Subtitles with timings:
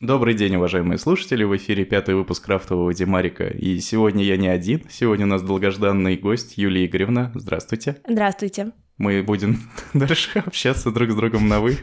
[0.00, 4.82] Добрый день, уважаемые слушатели, в эфире пятый выпуск крафтового Димарика, и сегодня я не один,
[4.90, 7.96] сегодня у нас долгожданный гость Юлия Игоревна, здравствуйте.
[8.06, 8.72] Здравствуйте.
[8.98, 9.58] Мы будем
[9.94, 11.78] дальше общаться друг с другом на «вы».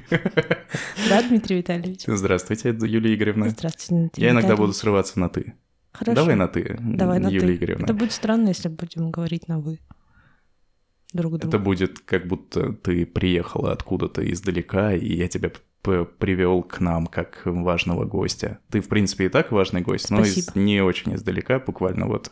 [1.10, 2.04] Да, Дмитрий Витальевич?
[2.06, 3.50] Здравствуйте, Юлия Игоревна.
[3.50, 5.56] Здравствуйте, Дмитрий Я иногда буду срываться на «ты».
[5.92, 6.14] Хорошо.
[6.14, 7.56] Давай на «ты», Давай на Юлия «ты».
[7.56, 7.84] Игоревна.
[7.86, 9.80] Это будет странно, если будем говорить на «вы».
[11.14, 11.48] Друг другу.
[11.48, 15.52] Это будет как будто ты приехала откуда-то издалека, и я тебя
[15.84, 18.60] привел к нам как важного гостя.
[18.72, 20.52] Ты, в принципе, и так важный гость, Спасибо.
[20.56, 22.32] но из, не очень издалека, буквально вот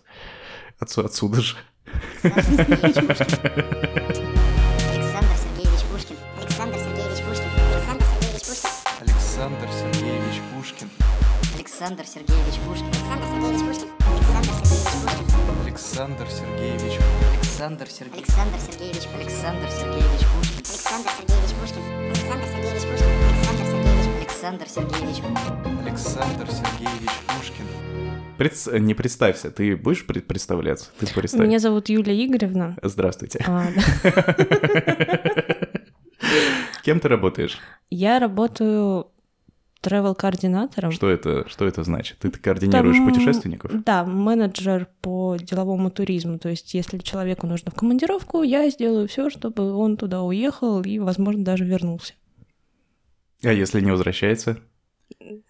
[0.80, 1.55] от, отсюда же.
[2.23, 2.48] Александр
[5.38, 6.16] Сергеевич Пушкин.
[6.40, 7.49] Александр Сергеевич Пушкин.
[7.71, 8.70] Александр Сергеевич Пушкин.
[9.02, 10.90] Александр Сергеевич Пушкин.
[11.55, 13.07] Александр Сергеевич Пушкин.
[15.65, 17.35] Александр Сергеевич Пушкин.
[17.35, 20.57] Александр Сергеевич Александр Александр Сергеевич Пушкин.
[20.57, 21.81] Александр Сергеевич Пушкин.
[22.09, 23.20] Александр Сергеевич Пушкин.
[24.41, 25.22] Александр Сергеевич
[25.86, 27.66] Александр Сергеевич Пушкин.
[28.40, 30.90] Пред- Не представься, ты будешь пред- представляться?
[30.99, 31.46] Ты представь.
[31.46, 32.76] Меня зовут Юлия Игоревна.
[32.82, 33.46] Здравствуйте.
[33.48, 33.68] А,
[34.04, 34.35] да.
[36.84, 37.60] Кем ты работаешь?
[37.91, 39.10] Я работаю
[39.84, 40.90] travel-координатором.
[40.90, 42.18] Что это, что это значит?
[42.18, 43.84] Ты координируешь Там, путешественников?
[43.84, 46.40] Да, менеджер по деловому туризму.
[46.40, 50.98] То есть, если человеку нужно в командировку, я сделаю все, чтобы он туда уехал и,
[50.98, 52.15] возможно, даже вернулся.
[53.43, 54.59] А если не возвращается?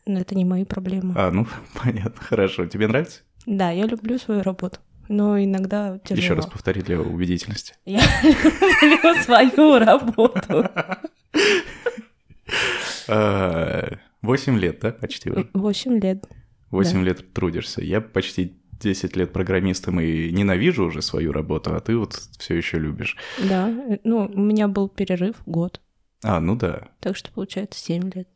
[0.05, 1.13] Но это не мои проблемы.
[1.17, 1.47] А, ну,
[1.83, 2.65] понятно, хорошо.
[2.65, 3.21] Тебе нравится?
[3.45, 4.79] Да, я люблю свою работу.
[5.07, 6.23] Но иногда тяжело.
[6.23, 7.75] Еще раз повтори для убедительности.
[7.85, 8.01] Я
[8.81, 10.69] люблю свою работу.
[13.07, 15.31] А, Восемь лет, да, почти?
[15.53, 16.25] Восемь лет.
[16.69, 17.81] Восемь лет трудишься.
[17.81, 22.79] Я почти 10 лет программистом и ненавижу уже свою работу, а ты вот все еще
[22.79, 23.17] любишь.
[23.37, 25.81] Да, ну, у меня был перерыв год,
[26.23, 26.89] А, ну да.
[26.99, 28.27] так что получается 7 лет.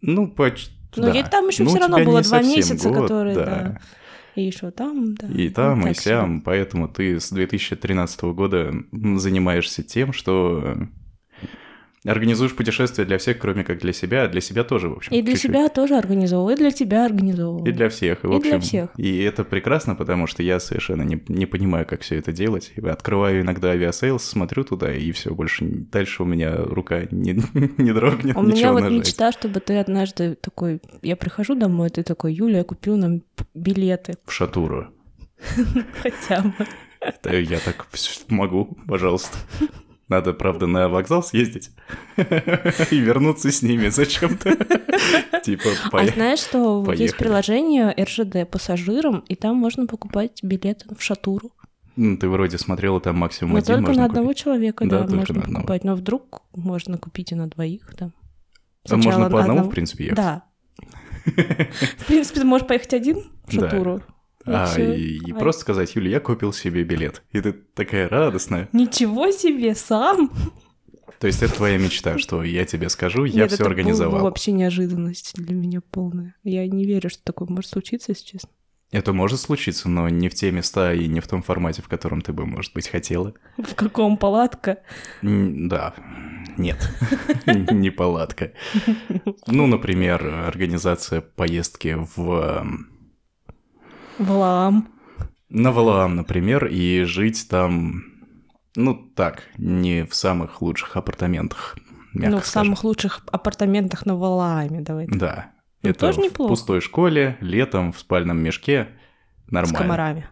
[0.00, 0.72] Ну, почти.
[0.96, 3.80] Ну, я там еще всё равно было два месяца, которые, да.
[4.34, 5.28] И еще там, да.
[5.28, 10.76] И там, Ну, и так сям, поэтому ты с 2013 года занимаешься тем, что
[12.04, 15.12] организуешь путешествия для всех, кроме как для себя, а для себя тоже, в общем.
[15.12, 15.50] И для чуть-чуть.
[15.50, 17.64] себя тоже организовывал, и для тебя организовывал.
[17.64, 18.90] И для всех, и, в И общем, для всех.
[18.96, 22.72] И это прекрасно, потому что я совершенно не, не понимаю, как все это делать.
[22.82, 27.32] Открываю иногда Aviasales, смотрю туда, и все, больше дальше у меня рука не,
[27.78, 28.98] не дрогнет, У меня вот нажать.
[28.98, 30.80] мечта, чтобы ты однажды такой...
[31.02, 33.22] Я прихожу домой, ты такой, Юля, я купил нам
[33.54, 34.14] билеты.
[34.26, 34.88] В шатуру.
[36.02, 36.66] Хотя бы.
[37.30, 37.86] Я так
[38.28, 39.36] могу, пожалуйста.
[40.08, 41.70] Надо, правда, на вокзал съездить
[42.16, 44.50] и вернуться с ними зачем-то.
[45.42, 51.02] Типа, А знаешь, что вот есть приложение РЖД пассажирам, и там можно покупать билеты в
[51.02, 51.52] шатуру.
[51.96, 55.84] Ну, ты вроде смотрела, там максимум Но один только на одного человека, Да, можно покупать.
[55.84, 58.12] Но вдруг можно купить и на двоих там.
[58.88, 60.16] А можно по одному, в принципе, ехать?
[60.16, 60.44] Да.
[61.24, 64.02] В принципе, ты можешь поехать один в шатуру.
[64.46, 67.22] А, и, и просто сказать, Юля, я купил себе билет.
[67.32, 68.68] И ты такая радостная.
[68.72, 70.30] Ничего себе, сам!
[71.18, 74.22] То есть это твоя мечта, что я тебе скажу, я Нет, все это организовал.
[74.22, 76.34] вообще неожиданность для меня полная.
[76.42, 78.50] Я не верю, что такое может случиться, если честно.
[78.90, 82.20] Это может случиться, но не в те места и не в том формате, в котором
[82.20, 83.34] ты бы, может быть, хотела.
[83.56, 84.78] В каком палатка?
[85.22, 85.94] Да,
[86.56, 86.76] нет,
[87.46, 88.52] не палатка.
[89.46, 92.66] Ну, например, организация поездки в
[94.18, 94.88] Влам.
[95.48, 98.02] на Валаам, например, и жить там,
[98.76, 101.76] ну так, не в самых лучших апартаментах,
[102.12, 102.66] Ну, в скажем.
[102.66, 105.06] самых лучших апартаментах на Валааме, давай.
[105.06, 105.18] так.
[105.18, 105.50] Да.
[105.82, 106.48] Ну, это тоже в неплохо.
[106.50, 108.88] пустой школе, летом, в спальном мешке.
[109.48, 109.78] С Нормально.
[109.78, 110.28] комарами.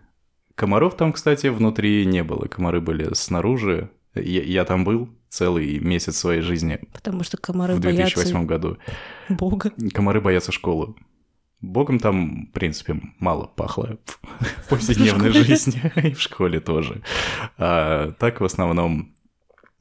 [0.54, 2.47] Комаров там, кстати, внутри не было.
[2.47, 3.91] Комары были снаружи.
[4.14, 8.78] Я, я там был целый месяц своей жизни Потому что комары в 2008 боятся году.
[9.28, 9.72] Бога.
[9.93, 10.94] Комары боятся школы.
[11.62, 13.96] Богом там, в принципе, мало пахло
[14.40, 17.02] в повседневной жизни, и в школе тоже.
[17.56, 19.14] А так, в основном,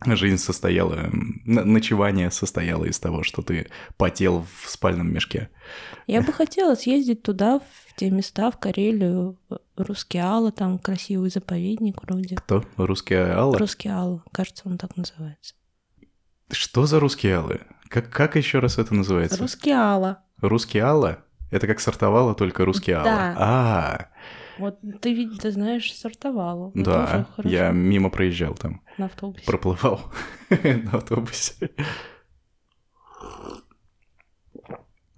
[0.05, 1.09] жизнь состояла,
[1.43, 5.49] ночевание состояло из того, что ты потел в спальном мешке.
[6.05, 12.03] Я бы хотела съездить туда, в те места, в Карелию, в Рускеала, там красивый заповедник
[12.03, 12.35] вроде.
[12.35, 12.63] Кто?
[12.77, 13.57] Русские аллы?
[13.57, 15.55] Рускеала, кажется, он так называется.
[16.51, 17.61] Что за русские аллы?
[17.87, 19.39] Как, как еще раз это называется?
[19.39, 20.23] Рускеала.
[20.41, 21.23] Русские алла?
[21.51, 23.05] Это как сортовало, только русские алла.
[23.05, 23.35] Да.
[23.37, 24.07] А,
[24.57, 26.71] Вот ты, ты знаешь, сортовала.
[26.73, 29.45] Ну, да, я мимо проезжал там, На автобусе.
[29.45, 30.01] проплывал
[30.49, 31.71] на автобусе.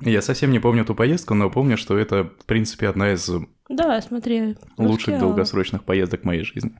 [0.01, 3.29] Я совсем не помню ту поездку, но помню, что это, в принципе, одна из
[3.69, 4.57] Да, смотри.
[4.77, 6.77] лучших долгосрочных поездок в моей жизни.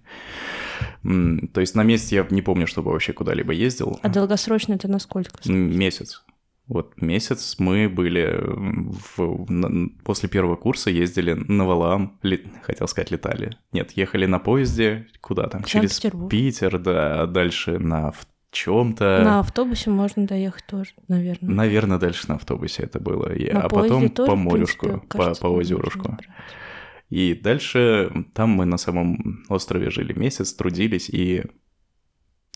[1.04, 3.98] То есть на месте я не помню, чтобы вообще куда-либо ездил.
[4.02, 5.32] А долгосрочно это насколько?
[5.48, 6.24] М, Месяц.
[6.68, 13.12] Вот месяц мы были в, на- после первого курса ездили на Валаам, ле- хотел сказать
[13.12, 13.58] летали.
[13.74, 15.92] Нет, ехали на поезде, куда там, через.
[16.30, 18.14] Питер, да, дальше на
[18.52, 19.22] чем-то.
[19.24, 21.54] На автобусе можно доехать тоже, наверное.
[21.54, 23.34] Наверное, дальше на автобусе это было.
[23.34, 26.18] И- На а потом тоже, по принципе, морюшку, по, кажется, по озерушку.
[27.10, 31.44] И дальше там мы на самом острове жили месяц, трудились и,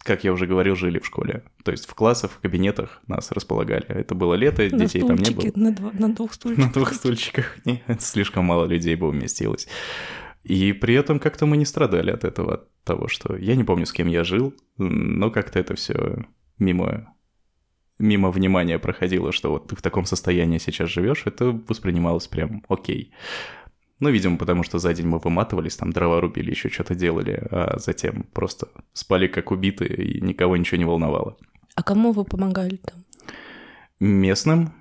[0.07, 1.43] как я уже говорил, жили в школе.
[1.63, 3.85] То есть в классах, в кабинетах нас располагали.
[3.87, 5.51] Это было лето, На детей там не было.
[5.55, 6.73] На, два- на двух На стульчиках.
[6.73, 7.57] двух стульчиках.
[7.65, 9.67] Не, это слишком мало людей бы уместилось.
[10.43, 13.35] И при этом как-то мы не страдали от этого, от того, что...
[13.35, 16.25] Я не помню, с кем я жил, но как-то это все
[16.57, 17.13] мимо
[17.99, 23.11] мимо внимания проходило, что вот ты в таком состоянии сейчас живешь, это воспринималось прям окей.
[23.99, 27.77] Ну, видимо, потому что за день мы выматывались, там дрова рубили, еще что-то делали, а
[27.79, 31.37] затем просто спали как убитые, и никого ничего не волновало.
[31.75, 33.03] А кому вы помогали там?
[33.99, 34.73] Местным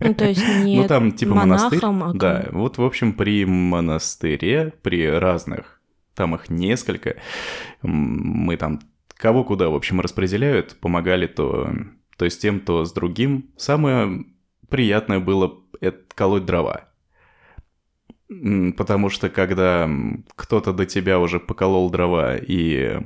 [0.00, 1.80] Ну, то есть не ну, там типа монастырь.
[1.82, 5.80] а да, вот, в общем, при монастыре, при разных,
[6.14, 7.16] там их несколько,
[7.82, 8.80] мы там
[9.16, 11.70] кого куда, в общем, распределяют, помогали то,
[12.16, 13.50] то с тем, то с другим.
[13.56, 14.24] Самое
[14.68, 16.88] приятное было это колоть дрова.
[18.76, 19.88] Потому что когда
[20.36, 22.98] кто-то до тебя уже поколол дрова и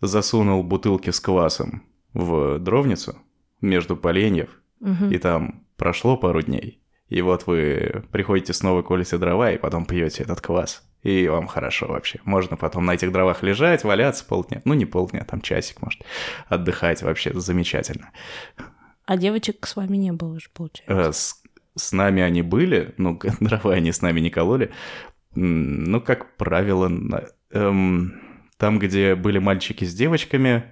[0.00, 3.16] засунул бутылки с квасом в дровницу
[3.60, 4.50] между поленьев,
[4.80, 5.10] Мгм.
[5.12, 10.24] и там прошло пару дней, и вот вы приходите снова колите дрова, и потом пьете
[10.24, 10.82] этот квас.
[11.02, 12.20] И вам хорошо вообще.
[12.24, 14.62] Можно потом на этих дровах лежать, валяться полдня.
[14.64, 16.00] Ну, не полдня, там часик, может.
[16.48, 18.10] Отдыхать вообще замечательно.
[19.04, 21.08] А девочек с вами не было же, получается.
[21.08, 21.41] Э, С,
[21.76, 24.72] с нами они были, ну, дрова они с нами не кололи.
[25.34, 28.20] Ну, как правило, на- эм,
[28.58, 30.64] там, где были мальчики с девочками,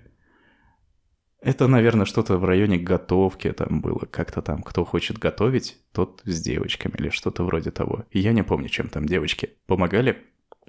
[1.42, 4.00] это, наверное, что-то в районе готовки там было.
[4.10, 8.04] Как-то там, кто хочет готовить, тот с девочками или что-то вроде того.
[8.12, 10.18] Я не помню, чем там девочки помогали.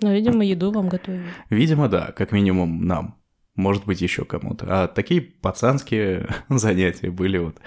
[0.02, 1.26] Ну, видимо, еду вам готовили.
[1.50, 3.21] Видимо, да, как минимум нам.
[3.56, 4.66] Может быть, еще кому-то.
[4.70, 7.58] А такие пацанские занятия были вот.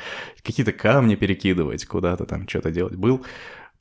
[0.43, 2.97] Какие-то камни перекидывать, куда-то там что-то делать.
[2.97, 3.25] Был,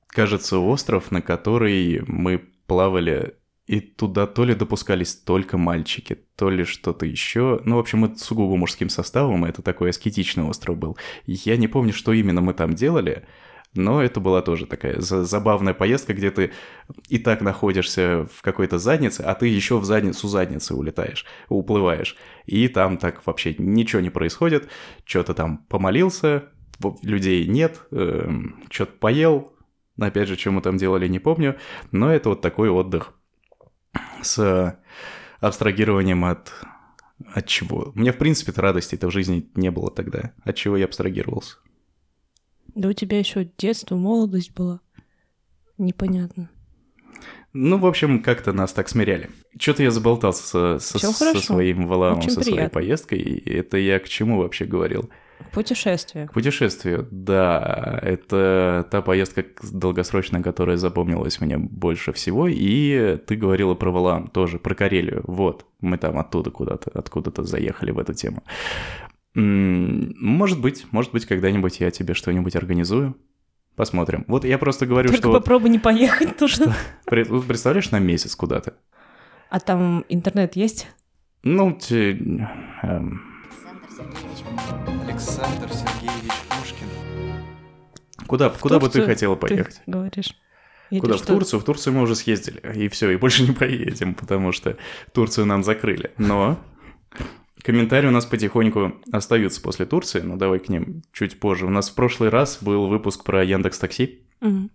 [0.08, 3.36] кажется, остров, на который мы плавали,
[3.66, 7.62] и туда то ли допускались только мальчики, то ли что-то еще.
[7.64, 10.98] Ну, в общем, это сугубо мужским составом, это такой аскетичный остров был.
[11.26, 13.26] Я не помню, что именно мы там делали,
[13.76, 16.52] но это была тоже такая за- забавная поездка, где ты
[17.08, 22.16] и так находишься в какой-то заднице, а ты еще в задницу задницы улетаешь, уплываешь.
[22.46, 24.70] И там так вообще ничего не происходит.
[25.06, 26.46] Что-то там помолился,
[27.02, 29.54] людей нет, что-то поел.
[30.00, 31.58] Опять же, что мы там делали, не помню.
[31.92, 33.14] Но это вот такой отдых
[34.22, 34.80] с
[35.40, 36.52] абстрагированием от...
[37.34, 37.92] От чего?
[37.96, 40.34] Меня, в принципе-то, радости-то в жизни не было тогда.
[40.44, 41.58] От чего я абстрагировался?
[42.76, 44.80] Да у тебя еще детство, молодость была.
[45.78, 46.50] Непонятно.
[47.56, 49.30] Ну, в общем, как-то нас так смиряли.
[49.60, 52.74] Что-то я заболтался со, со- со своим валаамом, Очень со своей приятно.
[52.74, 53.20] поездкой.
[53.20, 55.10] И это я к чему вообще говорил?
[55.52, 56.28] Путешествие.
[56.28, 58.00] К путешествию, да.
[58.02, 62.48] Это та поездка долгосрочная, которая запомнилась мне больше всего.
[62.48, 65.22] И ты говорила про Валаам тоже, про Карелию.
[65.28, 68.42] Вот, мы там оттуда куда-то, откуда-то заехали в эту тему.
[69.36, 73.18] Может быть, может быть, когда-нибудь я тебе что-нибудь организую.
[73.76, 74.24] Посмотрим.
[74.28, 75.32] Вот я просто говорю, Только что...
[75.32, 76.38] вот попробуй не поехать
[77.30, 78.76] вот представляешь, на месяц куда-то.
[79.50, 80.88] А там интернет есть?
[81.44, 83.22] Ну, те- эм,
[85.08, 86.88] Александр Сергеевич Пушкин.
[88.28, 89.82] куда, куда бы ты хотела Ты поехать?
[89.88, 90.36] говоришь.
[90.92, 91.16] Или Куда?
[91.16, 91.28] В что?
[91.28, 91.60] Турцию?
[91.60, 92.62] В Турцию мы уже съездили.
[92.76, 94.78] И все, и больше не поедем, потому что
[95.12, 96.12] Турцию нам закрыли.
[96.20, 96.60] Но
[97.64, 101.66] комментарии у нас потихоньку остаются после Турции, но давай к ним чуть позже.
[101.66, 104.70] У нас в прошлый раз был выпуск про Яндекс Такси, Мгм.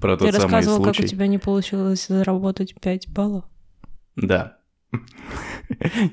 [0.00, 1.06] про Ты тот самый рассказывал, как случай.
[1.06, 3.44] у тебя не получилось заработать 5 баллов.
[4.16, 4.58] Да.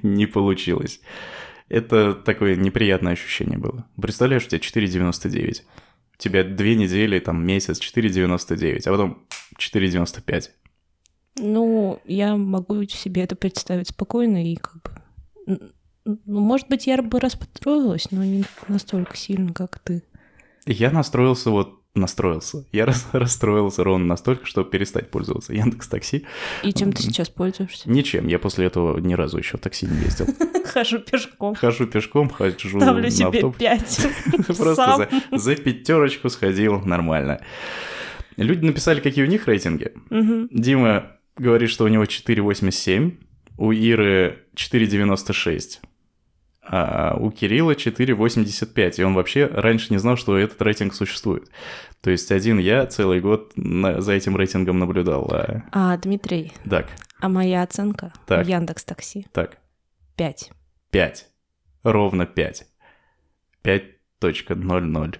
[0.03, 0.99] Не получилось.
[1.69, 3.87] Это такое неприятное ощущение было.
[3.99, 5.61] Представляешь, у тебя 4,99.
[6.13, 9.25] У тебя две недели, там месяц, 4,99, а потом
[9.57, 10.49] 4,95.
[11.39, 14.81] Ну, я могу себе это представить спокойно и как
[15.47, 15.71] бы...
[16.05, 20.03] Ну, может быть, я бы расстроилась, но не настолько сильно, как ты.
[20.67, 22.65] Я настроился вот настроился.
[22.71, 26.25] Я рас- расстроился ровно настолько, чтобы перестать пользоваться Яндекс Такси.
[26.63, 27.89] И чем ты сейчас пользуешься?
[27.89, 28.27] Ничем.
[28.27, 30.27] Я после этого ни разу еще в такси не ездил.
[30.65, 31.55] Хожу пешком.
[31.55, 33.49] Хожу пешком, хожу Ставлю себе.
[33.51, 34.07] 5.
[34.57, 37.39] Просто за пятерочку сходил нормально.
[38.35, 39.93] Люди написали, какие у них рейтинги.
[40.51, 43.17] Дима говорит, что у него 4,87,
[43.57, 45.79] у Иры 4,96.
[46.67, 51.49] А у Кирилла 4,85, и он вообще раньше не знал, что этот рейтинг существует.
[52.01, 55.27] То есть один я целый год на- за этим рейтингом наблюдал.
[55.31, 55.61] А...
[55.71, 56.87] А, Дмитрий, Так,
[57.19, 58.45] а моя оценка Так.
[58.45, 59.57] в Яндекс Такси так,
[60.15, 60.51] 5.
[60.91, 61.27] 5.
[61.83, 62.65] Ровно 5.
[63.63, 65.15] 5.00.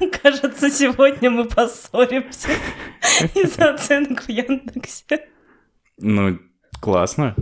[0.22, 2.48] Кажется, сегодня мы поссоримся
[3.34, 5.28] из-за оценок в Яндексе.
[5.98, 6.38] Ну,
[6.80, 7.34] классно.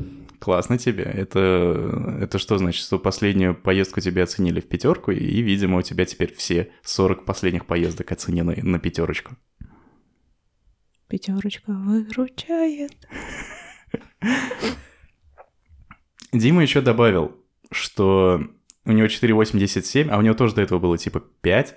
[0.46, 1.02] Классно тебе.
[1.02, 6.04] Это, это что значит, что последнюю поездку тебя оценили в пятерку, и, видимо, у тебя
[6.04, 9.34] теперь все 40 последних поездок оценены на пятерочку.
[11.08, 12.92] Пятерочка выручает.
[16.32, 17.34] Дима еще добавил,
[17.72, 18.40] что
[18.86, 21.76] у него 4,87, а у него тоже до этого было типа 5,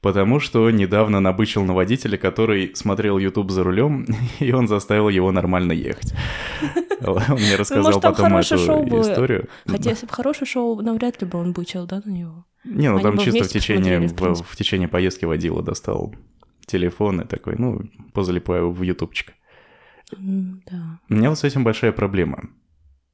[0.00, 4.06] потому что недавно набычил на водителя, который смотрел YouTube за рулем,
[4.40, 6.14] и он заставил его нормально ехать.
[7.04, 9.48] Он мне рассказал может, там потом эту историю.
[9.66, 12.46] Хотя, если бы хорошее шоу, навряд ли бы он бычил, да, на него?
[12.62, 16.14] Не, ну там чисто в течение, в течение поездки водила достал
[16.64, 17.80] телефон и такой, ну,
[18.12, 19.32] позалипаю в ютубчик.
[20.16, 21.00] Да.
[21.08, 22.50] У меня вот с этим большая проблема.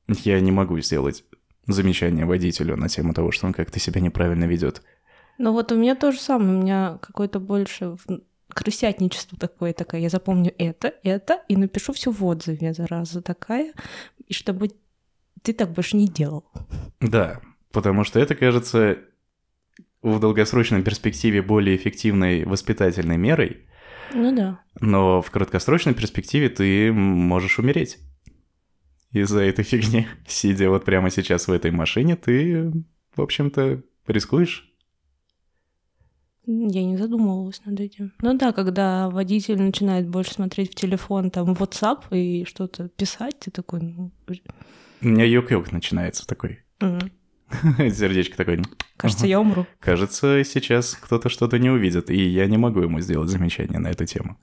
[0.07, 1.25] Я не могу сделать
[1.69, 4.83] замечание водителю на тему того, что он как-то себя неправильно ведет.
[5.39, 7.97] Ну вот у меня то же самое, у меня какое-то больше
[8.49, 10.01] крысятничество такое, такое.
[10.01, 13.73] Я запомню это, это, и напишу все в отзыве, зараза такая,
[14.27, 14.71] и чтобы
[15.43, 16.45] ты так больше не делал.
[17.01, 18.99] Да, потому что это кажется
[20.03, 23.67] в долгосрочной перспективе более эффективной воспитательной мерой,
[24.13, 24.61] Ну да.
[24.81, 27.99] но в краткосрочной перспективе ты можешь умереть.
[29.12, 32.71] Из-за этой фигни, сидя вот прямо сейчас в этой машине, ты,
[33.17, 34.65] в общем-то, рискуешь.
[36.47, 38.12] Я не задумывалась над этим.
[38.23, 43.50] Ну да, когда водитель начинает больше смотреть в телефон, там, WhatsApp и что-то писать, ты
[43.50, 44.11] такой, ну...
[45.03, 46.61] У меня йок-йок начинается такой.
[46.81, 46.99] м,
[47.78, 48.62] Сердечко такое.
[48.97, 49.67] Кажется, я умру.
[49.81, 54.05] Кажется, сейчас кто-то что-то не увидит, и я не могу ему сделать замечание на эту
[54.07, 54.37] тему.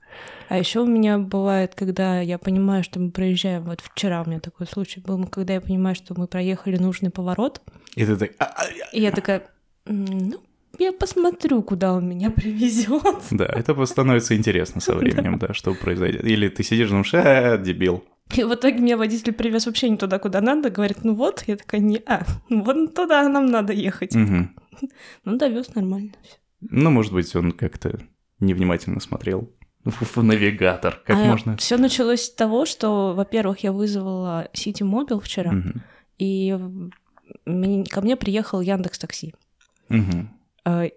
[0.48, 4.40] А еще у меня бывает, когда я понимаю, что мы проезжаем, вот вчера у меня
[4.40, 7.60] такой случай был, когда я понимаю, что мы проехали нужный поворот,
[7.94, 8.30] И ты так...
[8.38, 8.96] «А, а, а».
[8.96, 9.42] и я такая,
[9.86, 10.40] «М, ну,
[10.78, 13.02] я посмотрю, куда он меня привезет.
[13.30, 16.24] Да, это становится интересно со временем, да, что произойдет.
[16.24, 18.04] Или ты сидишь, думаешь, а, дебил.
[18.34, 21.56] И в итоге меня водитель привез вообще не туда, куда надо, говорит, ну вот, я
[21.56, 24.14] такая, не, а, вон туда нам надо ехать.
[24.14, 24.56] Мгм.
[25.24, 26.12] Ну, довез нормально.
[26.60, 27.98] Ну, может быть, он как-то
[28.40, 29.50] невнимательно смотрел
[29.84, 31.00] в навигатор.
[31.06, 31.56] Как А можно...
[31.56, 35.82] Все началось с того, что, во-первых, я вызвала City Mobile вчера, Мгм.
[36.18, 36.54] и
[37.90, 39.34] ко мне приехал Яндекс Такси.
[39.90, 40.94] И-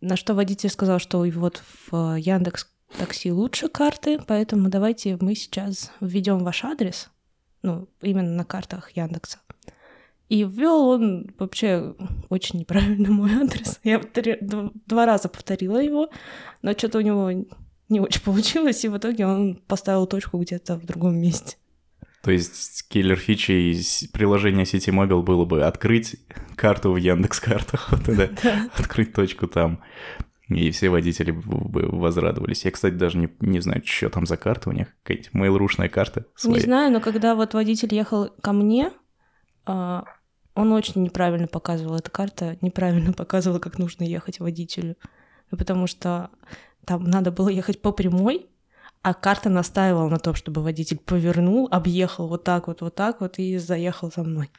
[0.00, 5.92] На что водитель сказал, что вот в Яндекс Такси лучше карты, поэтому давайте мы сейчас
[6.00, 7.10] введем ваш адрес,
[7.62, 9.38] ну, именно на картах Яндекса.
[10.28, 11.94] И ввел он вообще
[12.30, 13.78] очень неправильно мой адрес.
[13.84, 14.00] Я
[14.40, 16.10] два раза повторила его,
[16.62, 17.30] но что-то у него
[17.88, 21.56] не очень получилось, и в итоге он поставил точку где-то в другом месте.
[22.22, 26.16] То есть киллер фичи из приложения City Mobile было бы открыть
[26.56, 28.02] карту в Яндекс картах, вот
[28.42, 28.68] Да.
[28.76, 29.80] открыть точку там.
[30.48, 32.64] И все водители бы возрадовались.
[32.64, 34.94] Я, кстати, даже не, не знаю, что там за карта у них.
[35.02, 36.60] Какая-нибудь mail карта Не своя.
[36.60, 38.92] знаю, но когда вот водитель ехал ко мне,
[39.64, 40.04] а,
[40.54, 41.96] он очень неправильно показывал.
[41.96, 44.96] Эта карта неправильно показывала, как нужно ехать водителю.
[45.50, 46.30] Потому что
[46.84, 48.46] там надо было ехать по прямой,
[49.02, 53.38] а карта настаивала на том, чтобы водитель повернул, объехал вот так вот, вот так вот
[53.38, 54.50] и заехал за мной.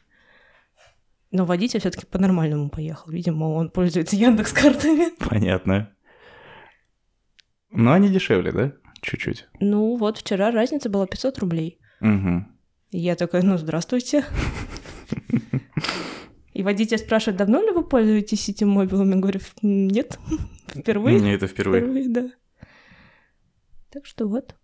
[1.31, 3.12] Но водитель все-таки по-нормальному поехал.
[3.12, 5.10] Видимо, он пользуется Яндекс картами.
[5.29, 5.93] Понятно.
[7.69, 8.74] Но они дешевле, да?
[9.01, 9.48] Чуть-чуть.
[9.60, 11.79] Ну вот вчера разница была 500 рублей.
[12.01, 12.46] Угу.
[12.91, 14.24] Я такая, ну, здравствуйте.
[16.53, 19.12] И водитель спрашивает, давно ли вы пользуетесь Сити Мобилом?
[19.12, 20.17] Я говорю, «М, нет,
[20.67, 21.19] впервые.
[21.19, 21.81] Мне это впервые.
[21.84, 22.31] Впервые, да.
[23.91, 24.55] Так что вот.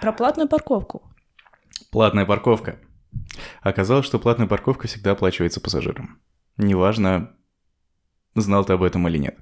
[0.00, 1.11] Про платную парковку.
[1.90, 2.78] Платная парковка.
[3.60, 6.20] Оказалось, что платная парковка всегда оплачивается пассажирам.
[6.56, 7.34] Неважно,
[8.34, 9.38] знал ты об этом или нет.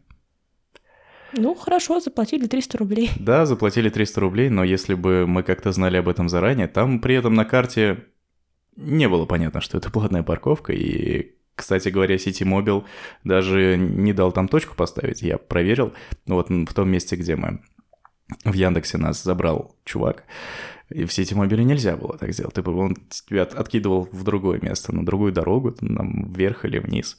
[1.32, 3.10] Ну, хорошо, заплатили 300 рублей.
[3.18, 7.14] Да, заплатили 300 рублей, но если бы мы как-то знали об этом заранее, там при
[7.14, 8.06] этом на карте
[8.76, 12.84] не было понятно, что это платная парковка, и, кстати говоря, City Mobile
[13.22, 15.92] даже не дал там точку поставить, я проверил,
[16.26, 17.60] вот в том месте, где мы
[18.44, 20.24] в Яндексе нас забрал чувак,
[20.88, 24.24] и в City Mobile нельзя было так сделать, ты бы он тебя от- откидывал в
[24.24, 27.16] другое место, на другую дорогу, нам вверх или вниз,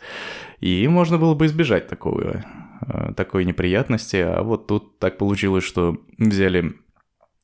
[0.59, 2.43] и можно было бы избежать такого,
[2.87, 6.73] э, такой неприятности, а вот тут так получилось, что взяли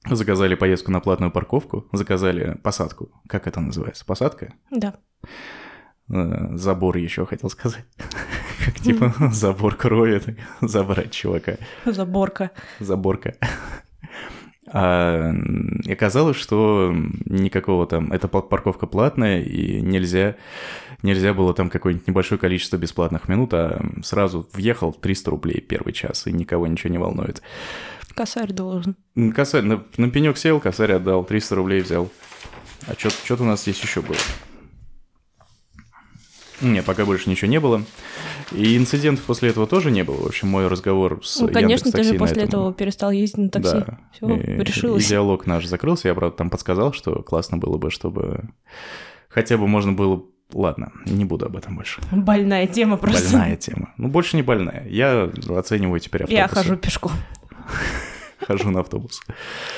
[0.10, 3.10] заказали поездку на платную парковку, заказали посадку.
[3.28, 4.06] Как это называется?
[4.06, 4.54] Посадка?
[4.72, 4.94] Да.
[6.10, 7.86] Э, Забор еще хотел сказать.
[8.66, 11.58] Как типа забор крови, так, забрать чувака.
[11.86, 12.52] Заборка.
[12.80, 13.36] Заборка.
[14.70, 15.32] А,
[15.86, 16.94] и оказалось, что
[17.26, 18.12] никакого там...
[18.12, 20.36] Эта пар- парковка платная, и нельзя,
[21.04, 26.28] нельзя было там какое-нибудь небольшое количество бесплатных минут, а сразу въехал 300 рублей первый час,
[26.28, 27.42] и никого ничего не волнует.
[28.14, 28.98] Косарь должен.
[29.34, 32.10] Косарь на, на пенек сел, косарь отдал, 300 рублей взял.
[32.88, 34.18] А что-то у нас здесь еще было.
[36.62, 37.84] Не, пока больше ничего не было.
[38.52, 40.16] И инцидентов после этого тоже не было.
[40.24, 43.50] В общем, мой разговор с Ну, конечно, ты же после этом- этого перестал ездить на
[43.50, 43.72] такси.
[43.86, 44.00] Да.
[44.14, 45.06] Все, И- решилось.
[45.06, 46.08] И диалог наш закрылся.
[46.08, 48.50] Я, правда, там подсказал, что классно было бы, чтобы
[49.30, 50.24] хотя бы можно было...
[50.54, 52.02] Ладно, не буду об этом больше.
[52.12, 53.34] Больная тема просто.
[53.34, 53.94] Больная тема.
[53.98, 54.88] Ну, больше не больная.
[54.88, 56.42] Я оцениваю теперь автобусы.
[56.42, 57.12] Я хожу пешком.
[58.40, 59.20] Хожу на автобус.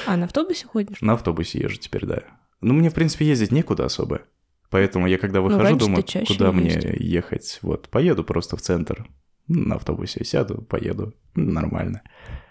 [0.06, 1.02] А, на автобусе ходишь?
[1.02, 2.20] На автобусе езжу теперь, да.
[2.62, 4.22] Ну, мне, в принципе, ездить некуда особо.
[4.70, 6.92] Поэтому я, когда выхожу, Ну, думаю, куда мне ездил.
[7.00, 7.60] ехать.
[7.62, 9.08] Вот, поеду просто в центр.
[9.48, 11.14] На автобусе сяду, поеду.
[11.34, 12.04] Нормально.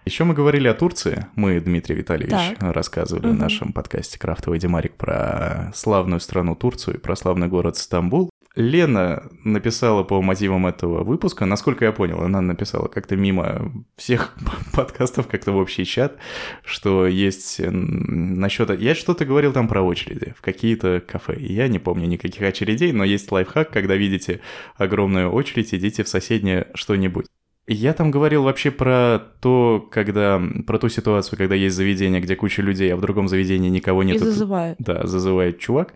[0.04, 1.26] Еще мы говорили о Турции.
[1.36, 2.74] Мы, Дмитрий Витальевич, Так.
[2.74, 3.38] рассказывали в Мгм.
[3.38, 8.30] нашем подкасте «Крафтовый Демарик» про славную страну Турцию и про славный город Стамбул.
[8.58, 14.34] Лена написала по мотивам этого выпуска, насколько я понял, она написала как-то мимо всех
[14.74, 16.16] подкастов, как-то в общий чат,
[16.64, 18.76] что есть насчет...
[18.80, 21.36] Я что-то говорил там про очереди в какие-то кафе.
[21.36, 24.40] И Я не помню никаких очередей, но есть лайфхак, когда видите
[24.76, 27.26] огромную очередь, идите в соседнее что-нибудь.
[27.68, 30.42] И Я там говорил вообще про то, когда...
[30.66, 34.06] Про ту ситуацию, когда есть заведение, где куча людей, а в другом заведении никого И
[34.06, 34.18] нет.
[34.18, 34.78] зазывают.
[34.80, 35.94] Да, зазывает чувак.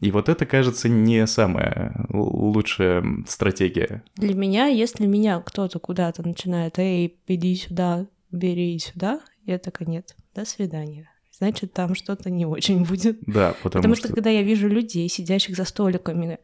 [0.00, 4.02] И вот это, кажется, не самая лучшая стратегия.
[4.16, 10.14] Для меня, если меня кто-то куда-то начинает, эй, иди сюда, бери сюда, я такая, нет,
[10.34, 11.10] до свидания.
[11.32, 13.18] Значит, там что-то не очень будет.
[13.22, 16.38] Да, потому, Потому что, когда я вижу людей, сидящих за столиками,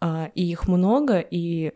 [0.00, 1.72] а, и их много, и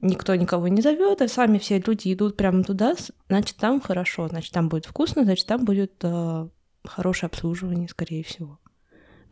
[0.00, 2.94] никто никого не зовет, а сами все люди идут прямо туда,
[3.28, 6.48] значит, там хорошо, значит, там будет вкусно, значит, там будет а,
[6.84, 8.58] хорошее обслуживание, скорее всего.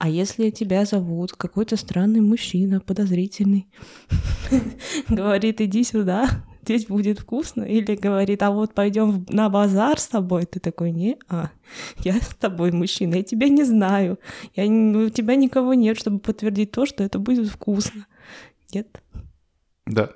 [0.01, 3.69] А если тебя зовут какой-то странный мужчина, подозрительный,
[5.11, 10.47] говорит, иди сюда, здесь будет вкусно, или говорит, а вот пойдем на базар с тобой,
[10.47, 11.51] ты такой, не, а,
[11.99, 14.19] я с тобой мужчина, я тебя не знаю,
[14.57, 18.07] я, не- у тебя никого нет, чтобы подтвердить то, что это будет вкусно.
[18.73, 19.03] Нет.
[19.85, 20.13] Да.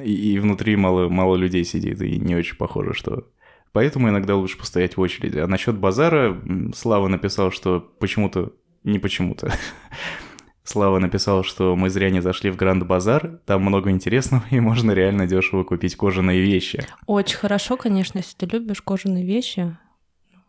[0.00, 3.28] И, и внутри мало, мало людей сидит, и не очень похоже, что...
[3.72, 5.38] Поэтому иногда лучше постоять в очереди.
[5.38, 6.40] А насчет базара,
[6.72, 8.52] Слава написал, что почему-то...
[8.84, 9.52] Не почему-то.
[10.62, 14.92] Слава написал, что мы зря не зашли в Гранд Базар, там много интересного, и можно
[14.92, 16.86] реально дешево купить кожаные вещи.
[17.06, 19.76] Очень хорошо, конечно, если ты любишь кожаные вещи,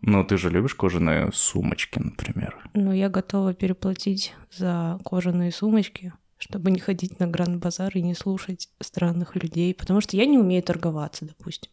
[0.02, 2.58] Но ты же любишь кожаные сумочки, например.
[2.74, 8.70] но я готова переплатить за кожаные сумочки, чтобы не ходить на Гранд-базар и не слушать
[8.82, 11.72] странных людей, потому что я не умею торговаться, допустим.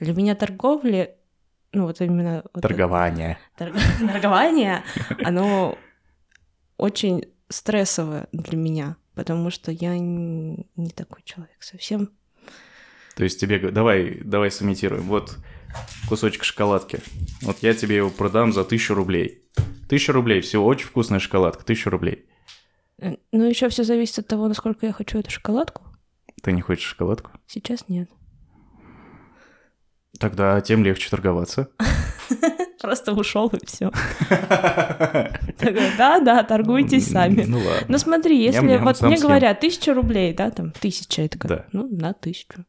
[0.00, 1.14] Для меня торговля,
[1.72, 2.42] ну вот именно...
[2.54, 3.38] вот Торгование.
[3.56, 3.78] торг-
[4.12, 4.82] торгование,
[5.24, 5.78] оно
[6.78, 12.10] очень стрессовое для меня, потому что я не такой человек совсем.
[13.16, 13.58] То есть тебе...
[13.70, 15.02] Давай, давай сымитируем.
[15.02, 15.36] Вот
[16.08, 17.00] кусочек шоколадки.
[17.42, 19.42] Вот я тебе его продам за тысячу рублей.
[19.88, 22.26] Тысяча рублей, все, очень вкусная шоколадка, тысяча рублей.
[22.98, 25.82] Э, Ну, еще все зависит от того, насколько я хочу эту шоколадку.
[26.42, 27.32] Ты не хочешь шоколадку?
[27.46, 28.08] Сейчас нет.
[30.20, 31.70] Тогда тем легче торговаться.
[32.80, 33.90] Просто ушел и все.
[35.98, 37.42] Да, да, торгуйтесь сами.
[37.46, 37.86] Ну ладно.
[37.88, 42.12] Ну смотри, если вот мне говорят тысяча рублей, да, там тысяча, это как, ну на
[42.12, 42.64] тысячу.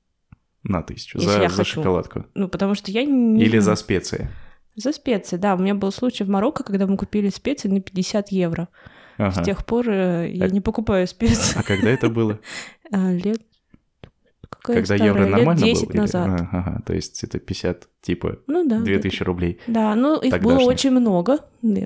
[0.63, 1.19] На тысячу.
[1.19, 2.25] За, за шоколадку.
[2.33, 4.29] Ну потому что я не Или за специи.
[4.75, 5.55] за специи, да.
[5.55, 8.67] У меня был случай в Марокко, когда мы купили специи на 50 евро.
[9.17, 9.41] Ага.
[9.41, 11.57] С тех пор э, я А- не покупаю специи.
[11.59, 12.39] А когда это было?
[12.91, 13.41] А, Лет...
[14.49, 15.07] Какая Когда старая?
[15.13, 15.91] евро Лет нормально 10 было?
[15.93, 16.27] или- назад.
[16.41, 18.79] А, Ага, то есть это 50, типа, Ну да.
[18.79, 19.59] 2000 рублей.
[19.67, 20.67] Да, ну их было Тогдашних.
[20.67, 21.37] очень много.
[21.61, 21.81] да,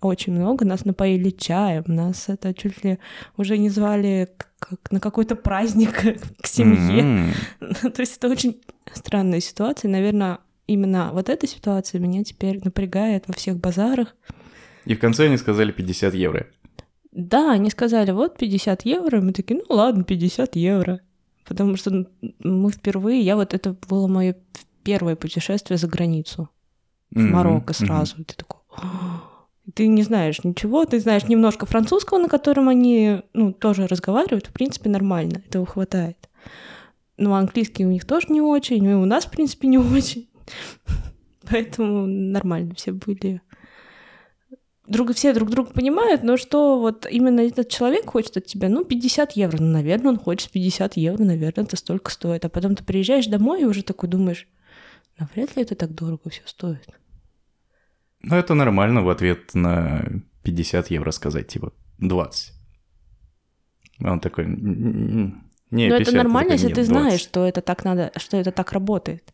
[0.00, 0.64] Очень много.
[0.64, 1.84] Нас напоили чаем.
[1.86, 2.98] Нас это чуть ли
[3.36, 5.92] уже не звали как на какой-то праздник
[6.40, 7.34] к семье.
[7.60, 8.60] То есть это очень
[8.94, 9.90] странная ситуация.
[9.90, 14.16] Наверное, именно вот эта ситуация меня теперь напрягает во всех базарах.
[14.86, 16.46] И в конце они сказали 50 евро.
[17.12, 19.20] Да, они сказали, вот 50 евро.
[19.20, 21.00] Мы такие, ну ладно, 50 евро.
[21.50, 22.06] Потому что
[22.38, 24.36] мы впервые, я вот это было мое
[24.84, 26.48] первое путешествие за границу.
[27.10, 28.20] В Мгм, Марокко сразу.
[28.20, 29.22] И Ты такой, «А».
[29.74, 34.52] ты не знаешь ничего, ты знаешь немножко французского, на котором они, ну, тоже разговаривают, в
[34.52, 36.28] принципе, нормально, этого хватает.
[37.16, 40.28] Ну, английский у них тоже не очень, и у нас, в принципе, не очень.
[41.50, 43.42] Поэтому нормально все были
[44.90, 48.84] друг, все друг друга понимают, но что вот именно этот человек хочет от тебя, ну,
[48.84, 52.44] 50 евро, ну, наверное, он хочет 50 евро, наверное, это столько стоит.
[52.44, 54.48] А потом ты приезжаешь домой и уже такой думаешь,
[55.18, 56.88] навряд ли это так дорого все стоит.
[58.22, 60.04] Ну, это нормально в ответ на
[60.42, 62.52] 50 евро сказать, типа, 20.
[64.04, 66.00] Он такой, «М-м-м, не, Но 50.
[66.00, 66.86] это нормально, такой, если «Нет, ты 20».
[66.86, 69.32] знаешь, что это так надо, что это так работает.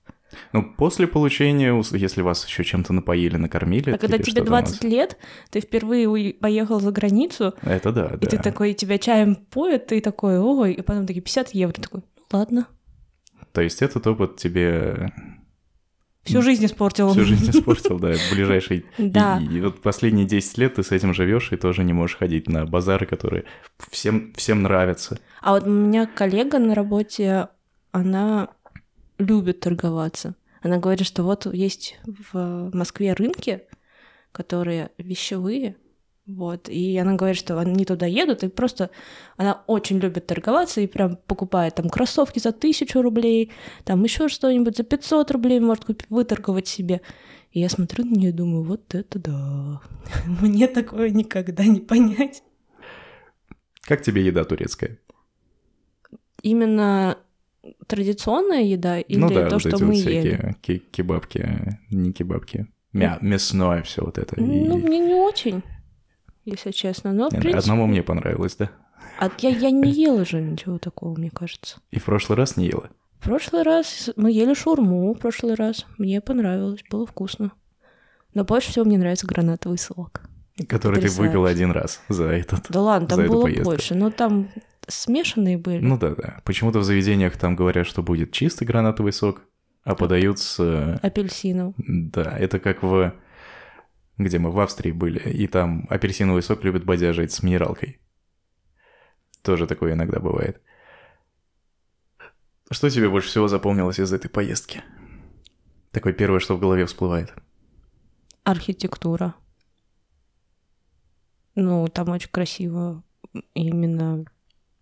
[0.53, 3.91] Ну, после получения, если вас еще чем-то напоили, накормили.
[3.91, 5.17] А когда тебе что-то у вас- 20 лет,
[5.51, 8.43] ты впервые поехал за границу, Это да, и ты да.
[8.43, 12.01] такой, тебя чаем поют, ты такой, ой, и потом такие 50 евро, ты такой,
[12.33, 12.67] ну ладно,
[13.53, 15.13] То есть этот опыт тебе
[16.25, 17.11] всю жизнь испортил.
[17.11, 18.85] всю жизнь испортил, да, ближайший...
[18.99, 19.39] Да.
[19.41, 22.49] И, и вот последние 10 лет ты с этим живешь и тоже не можешь ходить
[22.49, 23.45] на базары, которые
[23.91, 25.19] всем, всем нравятся.
[25.41, 27.49] А вот у меня коллега на работе,
[27.93, 28.49] она
[29.19, 30.35] любит торговаться.
[30.63, 33.63] Она говорит, что вот есть в Москве рынки,
[34.33, 35.77] которые вещевые,
[36.27, 38.91] вот, и она говорит, что они туда едут, и просто
[39.37, 43.53] она очень любит торговаться и прям покупает там кроссовки за тысячу рублей,
[43.85, 47.01] там еще что-нибудь за 500 рублей может купить, выторговать себе.
[47.53, 49.81] И я смотрю на нее и думаю, вот это да,
[50.41, 52.43] мне такое никогда не понять.
[53.83, 54.99] Как тебе еда турецкая?
[56.43, 57.19] Именно
[57.87, 60.21] традиционная еда или ну да, то, вот что эти мы вот ели?
[60.21, 64.37] всякие ки- кебабки, не кебабки, мя- мясное все вот это.
[64.37, 65.63] И- Ну, мне не очень,
[66.45, 67.13] если честно.
[67.13, 67.59] Но, в Не, принципе...
[67.59, 68.71] Одному мне понравилось, да?
[69.19, 71.79] А я, я не ела же ничего такого, мне кажется.
[71.91, 72.91] И в прошлый раз не ела.
[73.19, 75.87] В прошлый раз мы ели шурму, в прошлый раз.
[75.99, 77.53] Мне понравилось, было вкусно.
[78.35, 80.21] Но больше всего мне нравится гранатовый сок.
[80.69, 82.67] Который ты выпил один раз за этот.
[82.71, 83.65] Да ладно, там было поездку.
[83.65, 84.49] больше, но там
[84.89, 85.81] смешанные были.
[85.81, 86.41] Ну да, да.
[86.45, 89.43] Почему-то в заведениях там говорят, что будет чистый гранатовый сок,
[89.85, 90.59] а подают с...
[90.59, 91.75] э, Апельсинов.
[91.79, 93.15] Да, это как в...
[94.19, 94.51] Где мы?
[94.51, 95.19] В Австрии были.
[95.19, 98.01] И там апельсиновый сок любят бодяжить с минералкой.
[99.43, 100.61] Тоже такое иногда бывает.
[102.71, 104.83] Что тебе больше всего запомнилось из этой поездки?
[105.93, 107.33] Такое первое, что в голове всплывает.
[108.43, 109.35] Архитектура.
[111.55, 113.03] Ну, там очень красиво
[113.55, 114.25] именно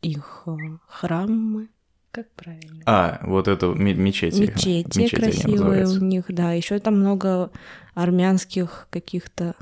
[0.05, 0.53] их э,
[0.87, 1.69] храмы.
[2.11, 2.83] Как правильно?
[2.87, 4.41] А, вот это ме- мечети.
[4.41, 6.53] Мечети, Мечети красивые у них, да.
[6.53, 7.51] Еще там много
[7.95, 9.55] армянских каких-то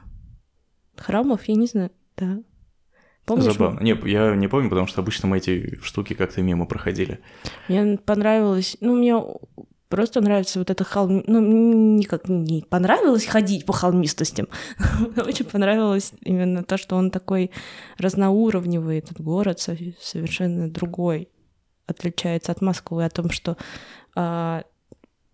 [0.97, 2.39] храмов, я не знаю, да.
[3.25, 3.53] Помнишь?
[3.53, 3.81] Забавно.
[3.81, 7.21] Не, я не помню, потому что обычно мы эти штуки как-то мимо проходили.
[7.69, 9.17] Мне понравилось, ну, мне
[9.97, 11.23] просто нравится вот это холм...
[11.27, 11.41] Ну,
[11.99, 14.49] никак не понравилось ходить по холмистостям.
[15.17, 17.51] Очень понравилось именно то, что он такой
[17.99, 21.29] разноуровневый, этот город со- совершенно другой,
[21.87, 23.57] отличается от Москвы, о том, что
[24.17, 24.63] а,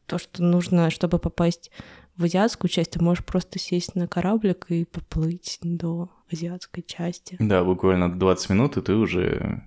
[0.06, 1.70] то, что нужно, чтобы попасть
[2.16, 7.36] в азиатскую часть, ты можешь просто сесть на кораблик и поплыть до азиатской части.
[7.38, 9.62] Да, буквально 20 минут, и ты уже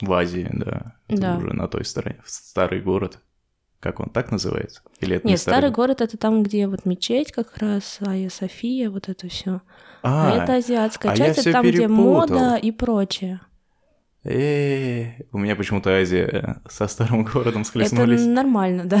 [0.00, 0.94] в Азии, да.
[1.08, 1.36] Ты Да.
[1.36, 2.20] уже на той стороне.
[2.24, 3.18] В старый город.
[3.80, 4.82] Как он так называется?
[5.00, 8.90] Или это Нет, не старый город это там, где вот мечеть как раз, Айя София,
[8.90, 9.60] вот это все.
[10.02, 11.96] А, А, это азиатская а часть, это там, где перепутал.
[12.04, 13.40] мода и прочее.
[14.24, 18.24] э, у меня почему-то Азия со старым городом Это схлестнулись.
[18.26, 19.00] нормально, да.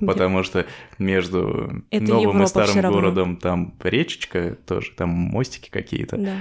[0.00, 0.66] Потому что
[0.98, 6.16] между Это новым Европа и старым городом там речечка тоже, там мостики какие-то.
[6.16, 6.32] Да.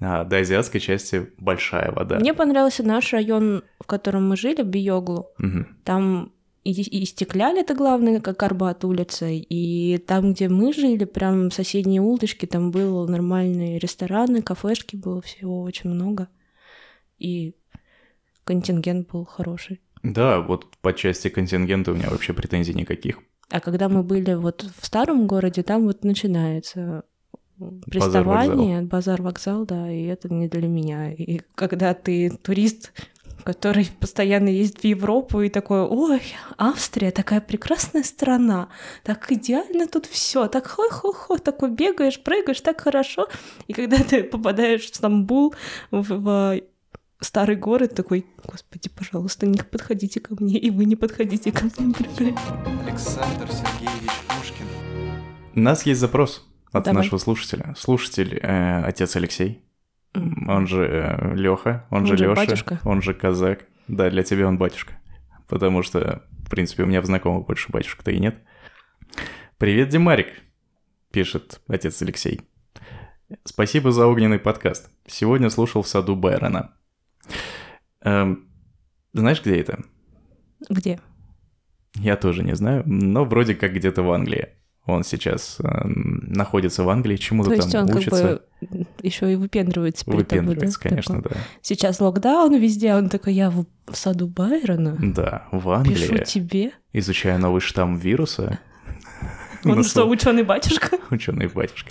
[0.00, 2.18] А до азиатской части большая вода.
[2.18, 5.28] Мне понравился наш район, в котором мы жили, Биоглу.
[5.38, 5.66] Мгм.
[5.84, 6.32] Там
[6.72, 12.00] и, и стекляли, это главное, как Арбат улица, и там, где мы жили, прям соседние
[12.00, 16.28] улочки, там был нормальные рестораны, кафешки, было всего очень много.
[17.18, 17.54] И
[18.44, 19.80] контингент был хороший.
[20.02, 23.20] Да, вот по части контингента у меня вообще претензий никаких.
[23.48, 27.04] А когда мы были вот в старом городе, там вот начинается
[27.58, 27.82] Базар-вокзал.
[27.90, 31.12] приставание, базар-вокзал, да, и это не для меня.
[31.12, 32.92] И когда ты турист,
[33.46, 36.20] который постоянно ездит в Европу и такой, ой,
[36.58, 38.68] Австрия такая прекрасная страна,
[39.04, 43.28] так идеально тут все, так хо-хо-хо, такой бегаешь, прыгаешь, так хорошо.
[43.68, 45.54] И когда ты попадаешь в Стамбул,
[45.92, 46.60] в, в
[47.20, 51.94] старый город, такой, господи, пожалуйста, не подходите ко мне, и вы не подходите ко мне.
[52.84, 54.66] Александр Сергеевич Пушкин.
[55.54, 57.04] У нас есть запрос от Давай.
[57.04, 57.76] нашего слушателя.
[57.78, 59.62] Слушатель, э, отец Алексей.
[60.48, 62.80] Он же Леха, он, Он же же Леша, батюшка.
[62.84, 63.66] он же казак.
[63.88, 64.94] Да, для тебя он батюшка.
[65.48, 68.36] Потому что, в принципе, у меня в знакомых больше батюшка-то и нет.
[69.58, 70.28] Привет, Димарик,
[71.12, 72.40] пишет отец Алексей.
[73.44, 74.90] Спасибо за огненный подкаст.
[75.06, 76.74] Сегодня слушал в саду Байрона.
[78.02, 78.48] Эм,
[79.12, 79.82] знаешь, где это?
[80.68, 81.00] Где?
[81.94, 84.48] Я тоже не знаю, но вроде как где-то в Англии.
[84.86, 88.40] Он сейчас э, находится в Англии, чему-то То есть там он учится.
[88.60, 90.48] как бы еще и выпендривается перед тобой, да?
[90.50, 91.40] Выпендривается, конечно, Такой, да.
[91.60, 96.24] Сейчас локдаун везде, а он такой, я в, в саду Байрона, Да, в пишу Англии,
[96.24, 96.70] тебе.
[96.92, 98.60] изучая новый штамм вируса.
[99.64, 100.98] Он на что, ученый батюшка?
[101.10, 101.90] Ученый батюшка.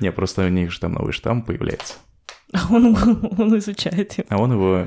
[0.00, 1.94] Не, просто у них же там новый штамм появляется.
[2.52, 2.96] А он,
[3.38, 4.26] он изучает его.
[4.28, 4.84] А он его...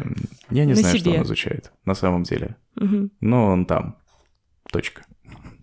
[0.49, 1.19] Я не На знаю, что себе.
[1.19, 2.57] он изучает, на самом деле.
[2.75, 3.11] Мгм.
[3.21, 3.95] Но он там.
[4.69, 5.05] Точка.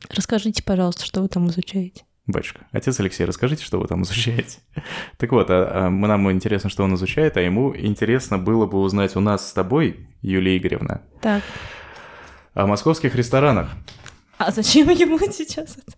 [0.08, 2.04] Расскажите, пожалуйста, что вы там изучаете?
[2.26, 4.58] Батюшка, отец Алексей, расскажите, что вы там изучаете.
[5.18, 9.16] Так вот, а, а, нам интересно, что он изучает, а ему интересно было бы узнать
[9.16, 11.42] у нас с тобой, Юлия Игоревна, Так,
[12.54, 13.70] о московских ресторанах.
[14.38, 15.96] а зачем ему сейчас это?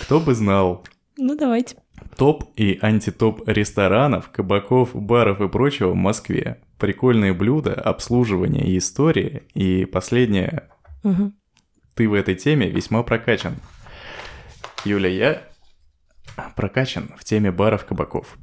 [0.00, 0.84] Кто бы знал,
[1.16, 1.76] Ну, давайте.
[2.16, 6.60] топ и антитоп ресторанов, кабаков, баров и прочего в Москве.
[6.78, 9.42] Прикольные блюда, обслуживание и истории.
[9.54, 10.68] И последнее,
[11.02, 11.34] Мгм.
[11.94, 13.56] Ты в этой теме весьма прокачан.
[14.84, 15.42] Юля, я
[16.56, 18.36] прокачан в теме баров, кабаков.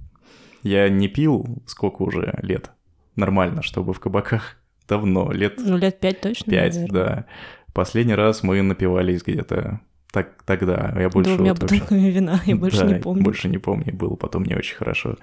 [0.63, 2.71] Я не пил сколько уже лет
[3.15, 4.57] нормально, чтобы в кабаках
[4.87, 7.03] давно, лет Ну, лет пять точно, пять, наверное.
[7.05, 7.25] да.
[7.73, 9.81] Последний раз мы напивались где-то
[10.11, 10.93] так, тогда.
[10.99, 13.23] Я больше Двумя вот вообще- бутылками вина, я больше Да, не помню.
[13.23, 15.15] больше не помню, было потом не очень хорошо.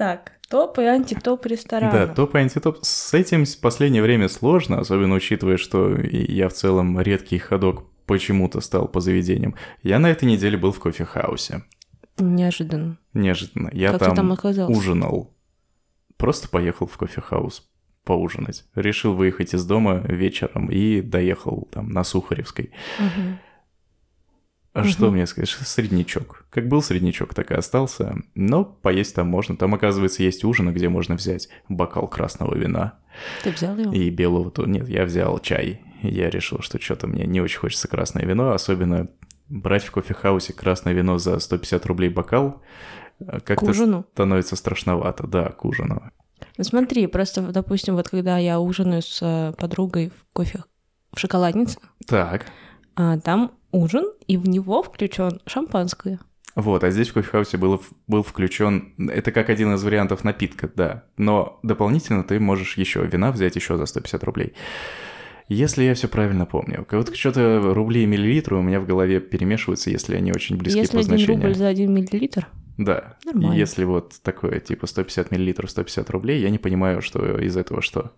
[0.00, 1.92] Так, топ и антитоп ресторана.
[1.92, 2.78] Да, топ и антитоп.
[2.80, 8.62] С этим в последнее время сложно, особенно учитывая, что я в целом редкий ходок почему-то
[8.62, 9.56] стал по заведениям.
[9.82, 11.64] Я на этой неделе был в кофехаусе.
[12.16, 12.96] Неожиданно.
[13.12, 13.68] Неожиданно.
[13.74, 14.74] Я как там, там оказался?
[14.74, 15.34] ужинал.
[16.16, 17.70] Просто поехал в кофехаус
[18.04, 18.64] поужинать.
[18.74, 22.70] Решил выехать из дома вечером и доехал там на Сухаревской.
[22.98, 23.38] Мгм.
[24.72, 25.48] А что мне сказать?
[25.48, 26.44] Среднячок.
[26.50, 28.16] Как был среднячок, так и остался.
[28.34, 29.56] Но поесть там можно.
[29.56, 32.94] Там, оказывается, есть ужины, где можно взять бокал красного вина.
[33.42, 33.92] Ты взял его?
[33.92, 35.80] И белого то нет, я взял чай.
[36.02, 39.08] Я решил, что что-то мне не очень хочется красное вино, особенно
[39.48, 42.62] брать в кофехаусе красное вино за 150 рублей бокал
[43.18, 44.06] э, К как-то ужину?
[44.12, 46.10] становится страшновато, да, к ужину.
[46.56, 50.62] Ну смотри, просто, допустим, вот когда я ужинаю с э, подругой в кофе
[51.12, 52.46] в шоколаднице, Так,
[52.94, 56.18] а, там ужин, и в него включен шампанское.
[56.54, 61.04] вот, а здесь в кофехаусе было, был включен, это как один из вариантов напитка, да,
[61.16, 64.54] но дополнительно ты можешь еще вина взять еще за 150 рублей.
[65.48, 66.86] Если я все правильно помню.
[66.92, 70.92] Вот что-то рубли и миллилитры у меня в голове перемешиваются, если они очень близки Если
[70.92, 71.42] по один значению.
[71.42, 72.46] рубль за один миллилитр,
[72.78, 73.16] Да.
[73.24, 73.54] Нормально.
[73.58, 78.12] Если вот такое, типа 150 миллилитров, 150 рублей, я не понимаю, что из этого что.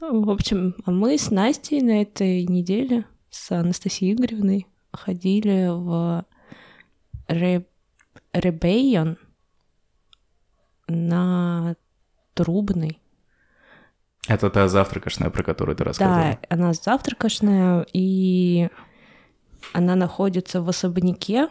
[0.00, 6.24] В общем, а мы с Настей на этой неделе с Анастасией Игоревной ходили в
[7.28, 7.66] Ре...
[8.32, 9.18] Ребейон
[10.86, 11.76] на
[12.34, 13.00] Трубной.
[14.28, 16.32] Это та завтракашная, про которую ты рассказывала.
[16.32, 18.68] Да, она завтракашная, и
[19.72, 21.48] она находится в особняке.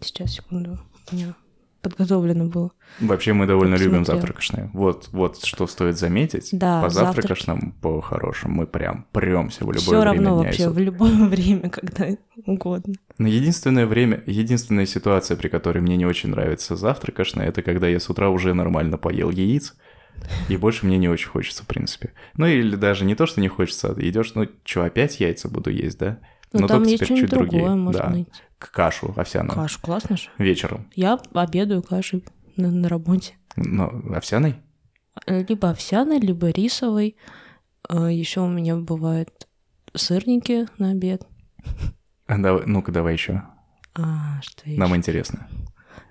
[0.00, 0.78] Сейчас, секунду,
[1.10, 1.34] у меня
[1.82, 2.70] подготовлено было.
[3.00, 4.20] Вообще мы довольно Как любим смотрела.
[4.20, 4.70] завтракашные.
[4.72, 6.48] Вот, вот что стоит заметить.
[6.52, 7.28] Да, по завтраки.
[7.28, 11.26] завтракашным, по хорошим, мы прям премся в любое Все время равно дня вообще, в любое
[11.28, 12.08] время, когда
[12.46, 12.94] угодно.
[13.18, 18.00] Но единственное время, единственная ситуация, при которой мне не очень нравится завтракашная, это когда я
[18.00, 19.74] с утра уже нормально поел яиц,
[20.48, 22.12] и больше мне не очень хочется, в принципе.
[22.36, 25.70] Ну или даже не то, что не хочется, а идешь, ну что, опять яйца буду
[25.70, 26.18] есть, да?
[26.52, 28.10] Ну, Но там есть что-нибудь чуть другие, другое, можно да.
[28.10, 28.30] найти.
[28.58, 29.54] Кашу овсяную.
[29.54, 30.30] Кашу, классно же.
[30.38, 30.88] Вечером.
[30.94, 32.24] Я обедаю кашей
[32.56, 33.34] на, на работе.
[33.56, 34.56] Но овсяной?
[35.26, 37.16] Либо овсяной, либо рисовой.
[37.90, 39.46] Еще у меня бывают
[39.94, 41.26] сырники на обед.
[42.26, 43.42] А, давай- ну-ка, давай еще.
[43.94, 44.78] А, что еще?
[44.80, 45.48] Нам интересно.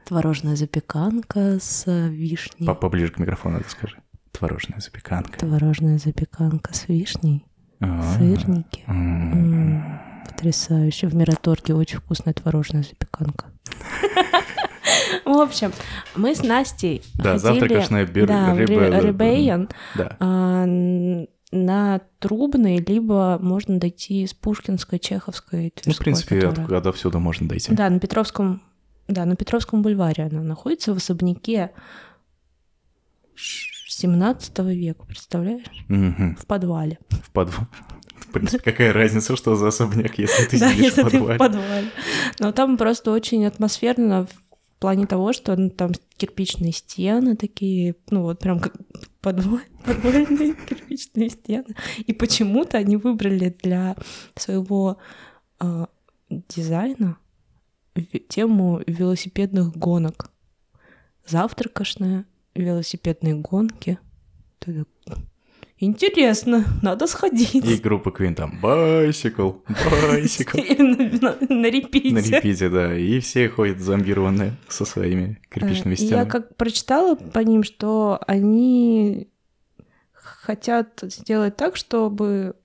[0.05, 2.65] Творожная запеканка с э, вишней.
[2.65, 3.97] По- Поближе к микрофону это скажи.
[4.31, 5.37] Творожная запеканка.
[5.39, 7.45] Творожная запеканка с вишней.
[7.79, 8.83] А, Сырники.
[8.87, 9.99] м.
[10.27, 11.07] Потрясающе.
[11.07, 13.45] В Мираторге очень вкусная творожная запеканка.
[15.25, 15.71] В общем,
[16.15, 18.53] мы с Настей Да, ходили, завтракашная бир- да,
[19.95, 20.17] Да.
[20.19, 20.65] а,
[21.51, 27.47] на Трубной, либо можно дойти с Пушкинской, Чеховской, Ну, в принципе, которая- от, отовсюду можно
[27.47, 27.73] дойти.
[27.73, 28.61] Да, на Петровском,
[29.07, 31.71] да, на Петровском бульваре она находится в особняке
[33.87, 35.65] 17 века, представляешь?
[35.87, 36.35] Мгм.
[36.37, 36.97] В подвале.
[37.09, 37.67] В подвал.
[38.19, 41.21] В принципе, какая разница, что за особняк, если ты да, сидишь если в ты в
[41.21, 41.39] подвале.
[41.39, 41.91] подвале.
[42.39, 48.23] Но там просто очень атмосферно в плане того, что ну, там кирпичные стены такие, ну
[48.23, 48.75] вот прям как
[49.21, 51.75] подвал- подвальные кирпичные стены.
[52.05, 53.95] И почему-то они выбрали для
[54.35, 54.97] своего
[55.59, 55.87] а,
[56.29, 57.17] дизайна
[58.29, 60.31] тему велосипедных гонок.
[61.25, 62.25] Завтракашная,
[62.55, 63.97] велосипедные гонки.
[64.65, 64.85] Вот это
[65.79, 67.53] интересно, надо сходить.
[67.65, 70.61] И группа Queen там «Bicycle, bicycle».
[70.63, 72.13] И на, на- на репите.
[72.13, 72.97] На репите, да.
[72.97, 76.29] И все ходят зомбированные со своими кирпичными Э, Я стенами.
[76.29, 79.27] как прочитала по ним, что они
[80.13, 82.55] хотят сделать так, чтобы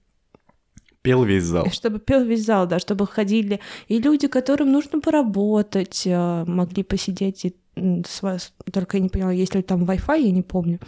[1.02, 1.66] Пел весь зал.
[1.72, 7.44] чтобы пел весь зал, да, чтобы ходили и люди, которым нужно поработать, э, могли посидеть
[7.44, 7.54] и
[8.06, 10.78] с вас, только я не поняла, есть ли там Wi-Fi, я не помню,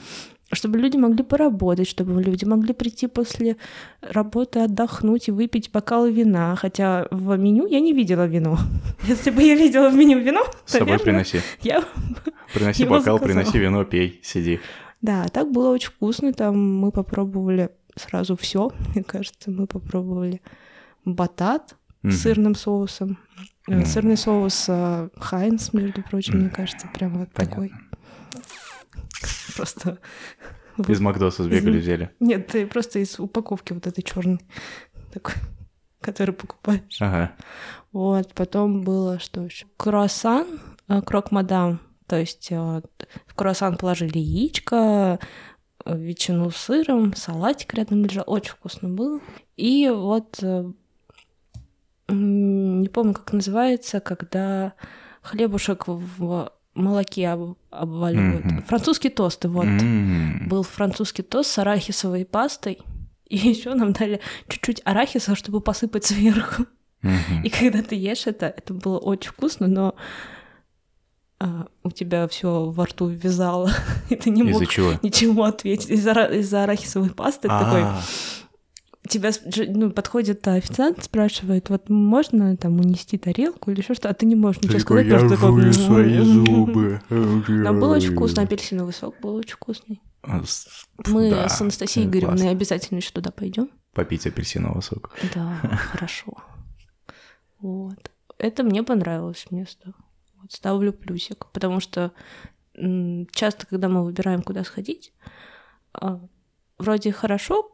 [0.54, 3.56] чтобы люди могли поработать, чтобы люди могли прийти после
[4.00, 8.58] работы отдохнуть и выпить бокал вина, хотя в меню я не видела вино.
[9.08, 11.40] Если бы я видела в меню вино, С собой приноси.
[11.62, 11.82] я
[12.54, 14.60] Приноси бокал, приноси вино, пей, сиди.
[15.02, 16.32] Да, так было очень вкусно.
[16.32, 18.70] Там мы попробовали сразу все.
[18.94, 20.40] Мне кажется, мы попробовали
[21.04, 22.12] батат Мгм.
[22.12, 23.18] с сырным соусом.
[23.66, 23.84] М.
[23.86, 27.44] Сырный соус э, Хайнс, между прочим, мне кажется, прям вот Понятно.
[27.68, 27.72] такой.
[29.56, 29.98] Просто...
[30.88, 32.10] Из Макдоса сбегали, взяли.
[32.18, 34.40] Нет, ты просто из упаковки вот этой черной
[35.12, 35.34] такой,
[36.00, 37.00] который покупаешь.
[37.00, 37.32] Ага.
[37.92, 39.66] Вот, потом было что еще?
[39.76, 40.46] Круассан,
[40.88, 41.80] э, крок-мадам.
[42.08, 42.82] То есть э,
[43.26, 45.20] в круассан положили яичко,
[45.84, 48.24] э, ветчину с сыром, салатик рядом лежал.
[48.26, 49.20] Очень вкусно было.
[49.56, 50.42] И вот
[52.08, 54.74] не помню, как называется, когда
[55.22, 58.44] хлебушек в молоке об- обваливают.
[58.44, 58.62] Мгм.
[58.62, 59.64] Французский тост, вот.
[59.64, 60.48] М.
[60.48, 62.78] Был французский тост с арахисовой пастой.
[63.28, 66.66] И еще нам дали чуть-чуть арахиса, чтобы посыпать сверху.
[67.02, 67.42] Мгм.
[67.44, 69.94] И когда ты ешь это, это было очень вкусно, но
[71.40, 73.70] а, у тебя все во рту вязало,
[74.10, 74.92] и ты не мог чего?
[75.02, 75.90] ничего ответить.
[75.90, 77.84] Из-за, ара- из-за арахисовой пасты такой.
[79.08, 79.30] Тебя
[79.68, 84.34] ну, подходит официант, спрашивает, вот можно там унести тарелку или еще что, а ты не
[84.34, 85.72] можешь ничего сказать, я просто такой, жую «М-м-м».
[85.72, 87.02] свои зубы.
[87.10, 90.00] Но было очень вкусно, апельсиновый сок был очень вкусный.
[90.22, 90.42] А,
[91.06, 93.70] Мы да, с Анастасией Игоревной обязательно еще туда пойдем.
[93.92, 95.10] Попить апельсинового сока.
[95.34, 95.58] Да,
[95.92, 96.32] хорошо.
[97.60, 98.10] Вот.
[98.38, 99.92] Это мне понравилось место.
[100.40, 102.12] Вот ставлю плюсик, потому что
[102.74, 105.12] часто, когда мы выбираем, куда сходить,
[105.92, 106.20] а,
[106.78, 107.73] вроде хорошо,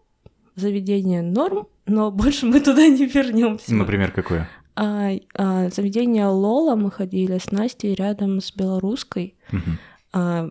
[0.61, 3.75] заведение норм, но больше мы туда не вернемся.
[3.75, 4.49] Например, какое?
[4.77, 9.35] А, а, заведение Лола мы ходили с Настей рядом с белорусской.
[9.51, 9.79] Мгм.
[10.13, 10.49] А,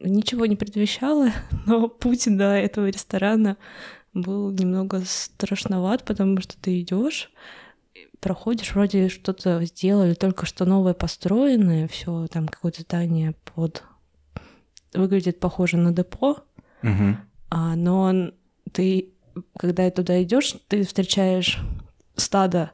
[0.00, 1.30] ничего не предвещало,
[1.66, 3.56] но путь до этого ресторана
[4.12, 7.30] был немного страшноват, потому что ты идешь,
[8.20, 13.82] проходишь, вроде что-то сделали, только что новое построенное, все там какое-то здание под
[14.92, 16.44] выглядит похоже на депо,
[16.82, 17.18] Мгм.
[17.50, 18.30] а, но
[18.72, 19.10] ты,
[19.58, 21.58] когда туда идешь, ты встречаешь
[22.16, 22.72] стадо.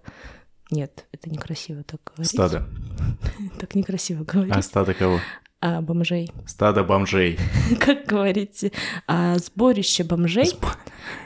[0.70, 2.30] Нет, это некрасиво так говорить.
[2.30, 2.66] Стадо.
[3.58, 4.54] Так некрасиво говорить.
[4.54, 5.20] А стадо кого?
[5.60, 6.30] А, бомжей.
[6.46, 7.38] Стадо бомжей.
[7.80, 8.72] как говорите,
[9.06, 10.76] а, сборище бомжей, Сп-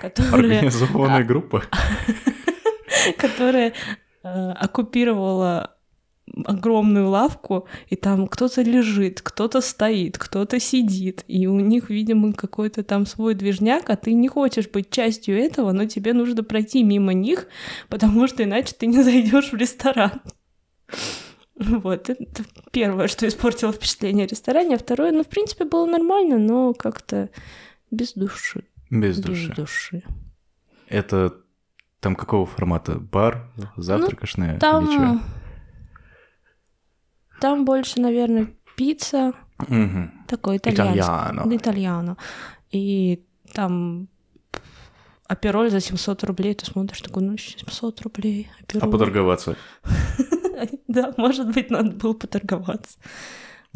[0.01, 1.63] которые, Организованная группа.
[3.19, 3.73] которая
[4.23, 5.74] э, оккупировала
[6.45, 12.83] огромную лавку, и там кто-то лежит, кто-то стоит, кто-то сидит, и у них, видимо, какой-то
[12.83, 17.13] там свой движняк, а ты не хочешь быть частью этого, но тебе нужно пройти мимо
[17.13, 17.47] них,
[17.89, 20.21] потому что иначе ты не зайдешь в ресторан.
[21.57, 26.39] Вот, это первое, что испортило впечатление о ресторане, а второе, ну, в принципе, было нормально,
[26.39, 27.31] но как-то
[27.93, 28.65] без души.
[28.91, 29.49] Без души.
[29.49, 30.03] Без души.
[30.89, 31.35] Это
[32.01, 32.99] там какого формата?
[32.99, 33.51] Бар?
[33.77, 34.55] Завтракашная?
[34.55, 35.21] или чё?
[37.41, 37.65] Там...
[37.65, 39.33] Больше, наверное, пицца,
[39.69, 40.11] Мгм.
[40.27, 41.01] такой итальянский.
[41.01, 41.57] Итальяно.
[41.57, 42.17] Итальяно.
[42.71, 44.09] И там
[45.27, 48.91] апероль за 700 рублей, ты смотришь, такой, ну, 700 рублей, А апероль.
[48.93, 49.57] поторговаться?
[50.89, 52.99] Да, может быть, надо было поторговаться.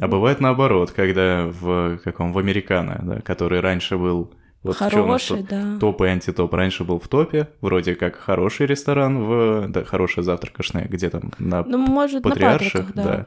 [0.01, 5.39] А бывает наоборот, когда в каком в американо, да, который раньше был вот в Хороший,
[5.39, 5.79] тут да.
[5.79, 10.87] топ и антитоп раньше был в топе, вроде как хороший ресторан в да, хорошая завтракашная,
[10.89, 13.05] где там на Ну, может, на патриарших, патриках, да.
[13.05, 13.27] да.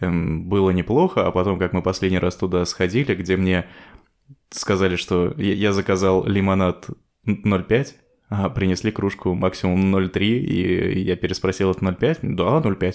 [0.00, 3.66] Эм, было неплохо, а потом, как мы последний раз туда сходили, где мне
[4.50, 6.88] сказали, что я, я заказал лимонад
[7.26, 7.94] 0,5,
[8.28, 12.18] а принесли кружку максимум 0,3, и я переспросил, это 0,5?
[12.22, 12.94] Да, 0,5.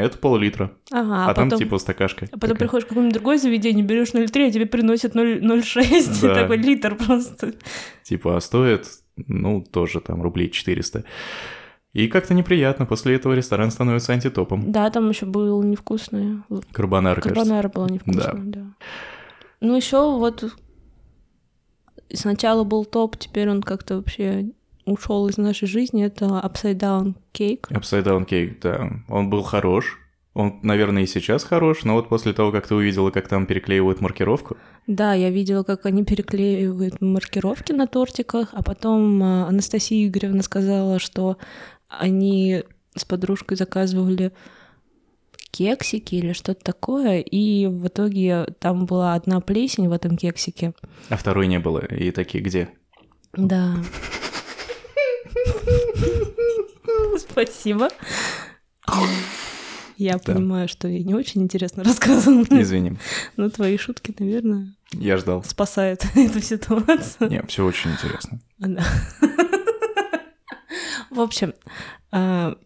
[0.00, 0.72] Это пол-литра.
[0.90, 1.58] Ага, А, а, там потом...
[1.58, 2.26] типа стакашка.
[2.26, 2.58] А потом такая.
[2.58, 6.34] приходишь в какое-нибудь другое заведение, берешь 0,3, а тебе приносят 0 0,6, Да.
[6.42, 7.54] такой литр просто.
[8.02, 8.86] Типа, а стоит,
[9.26, 11.04] ну, тоже там рублей 400.
[11.94, 14.70] И как-то неприятно, после этого ресторан становится антитопом.
[14.70, 16.42] Да, там еще был невкусный.
[16.72, 17.20] Карбонара.
[17.20, 18.64] Карбонара была невкусная, да.
[19.60, 20.44] Ну, еще вот
[22.12, 24.50] сначала был топ, теперь он как-то вообще
[24.90, 26.04] ушел из нашей жизни.
[26.04, 27.62] Это Upside Down Cake.
[27.70, 28.90] Upside Down Cake, да.
[29.08, 29.98] Он был хорош.
[30.34, 34.00] Он, наверное, и сейчас хорош, но вот после того, как ты увидела, как там переклеивают
[34.00, 40.42] маркировку, Да, я видела, как они переклеивают маркировки на тортиках, а потом а, Анастасия Игоревна
[40.42, 41.38] сказала, что
[41.88, 42.62] они
[42.94, 44.32] с подружкой заказывали
[45.50, 50.72] кексики или что-то такое, и в итоге там была одна плесень в этом кексике.
[51.08, 51.80] а второй не было.
[51.80, 52.68] И такие, где?
[53.32, 53.74] Да.
[57.18, 57.88] Спасибо.
[59.96, 60.32] Я Да.
[60.34, 62.92] понимаю, что я не очень интересно рассказывала, Извини,
[63.36, 65.42] но твои шутки, наверное, я ждал.
[65.42, 67.28] спасают эту ситуацию.
[67.30, 68.40] Не, все очень интересно.
[68.58, 68.84] Да.
[71.10, 71.52] В общем,
[72.12, 72.56] а,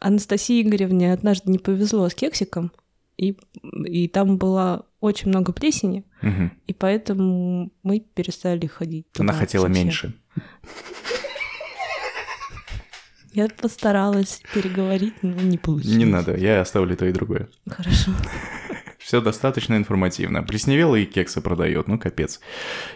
[0.00, 2.70] Анастасии Игоревне однажды не повезло с кексиком,
[3.16, 3.34] и,
[3.86, 6.52] и там было очень много плесени, Мгм.
[6.66, 9.06] и поэтому мы перестали ходить.
[9.18, 9.84] Она туда хотела совсем.
[9.84, 10.14] меньше.
[13.36, 15.94] Я постаралась переговорить, но не получилось.
[15.94, 17.50] Не надо, я оставлю то и другое.
[17.68, 18.12] Хорошо.
[18.98, 20.42] Все достаточно информативно.
[20.42, 22.40] Плесневелые кексы продает, ну капец.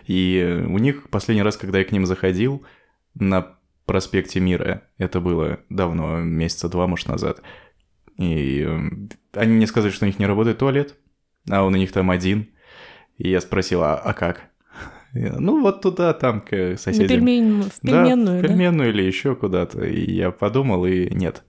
[0.06, 2.64] И э, у них последний раз, когда я к ним заходил,
[3.14, 7.42] на проспекте Мира, это было давно, месяца два, может, назад,
[8.16, 8.78] и э,
[9.34, 10.96] они мне сказали, что у них не работает туалет,
[11.50, 12.48] а он у них там один.
[13.18, 14.49] И я спросил, а, а как?
[15.12, 17.08] Ну, вот туда, там, к соседям.
[17.08, 18.48] пельмень- в Да, пельменную, в да?
[18.48, 19.84] пельменную или еще куда-то.
[19.84, 21.42] И я подумал, и нет.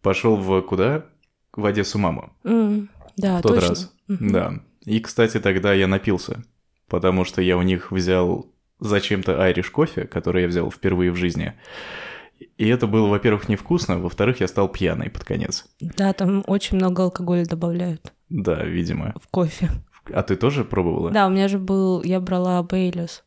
[0.00, 1.06] Пошел в куда?
[1.54, 2.32] В Одессу маму.
[2.44, 3.68] М, Да, В тот точно.
[3.68, 3.94] раз.
[4.08, 4.32] Мгм.
[4.32, 4.52] Да.
[4.84, 6.42] И, кстати, тогда я напился,
[6.88, 11.52] потому что я у них взял зачем-то айриш кофе, который я взял впервые в жизни.
[12.58, 15.66] И это было, во-первых, невкусно, во-вторых, я стал пьяный под конец.
[15.80, 19.14] Да, там очень много алкоголя добавляют Да, видимо.
[19.22, 19.68] в кофе.
[20.12, 21.10] А ты тоже пробовала?
[21.10, 23.24] Да, у меня же был, я брала Бейлис,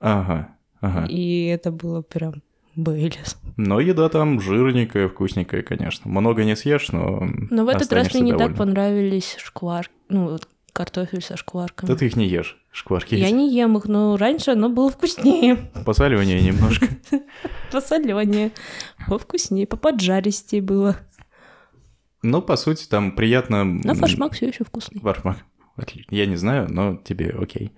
[0.00, 0.48] Ага,
[0.80, 1.06] ага.
[1.06, 2.42] и это было прям
[2.76, 3.36] Бейлис.
[3.56, 6.10] Но еда там жирненькая, вкусненькая, конечно.
[6.10, 10.48] Много не съешь, но Но в этот раз мне не так понравились шкварки, ну, вот
[10.72, 11.88] картофель со шкварками.
[11.88, 13.34] Да ты их не ешь, шкварки Я есть.
[13.34, 15.56] не ем их, но раньше оно было вкуснее.
[15.84, 16.86] Посоленее немножко.
[17.72, 18.52] Посоленее,
[19.08, 20.96] повкуснее, поподжаристее было.
[22.22, 23.64] Ну, по сути, там приятно...
[23.64, 25.00] Но фашмак все еще вкусный.
[25.00, 25.38] Фаршмак.
[25.80, 26.14] Отлично.
[26.14, 27.72] Я не знаю, но тебе окей.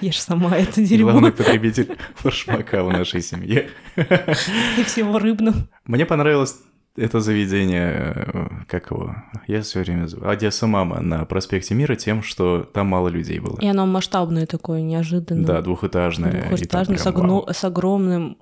[0.00, 1.12] Ешь сама это дерьмо.
[1.12, 3.70] Главный потребитель фаршмака в нашей семье.
[3.96, 5.56] И всего рыбного.
[5.86, 6.56] Мне понравилось
[6.96, 9.16] это заведение, э, как его,
[9.48, 13.58] я все время забываю, Одесса Мама на проспекте Мира тем, что там мало людей было.
[13.60, 15.44] И оно масштабное такое, неожиданное.
[15.44, 16.48] Да, двухэтажное.
[16.48, 18.38] Двухэтажное, с, огно- с огромным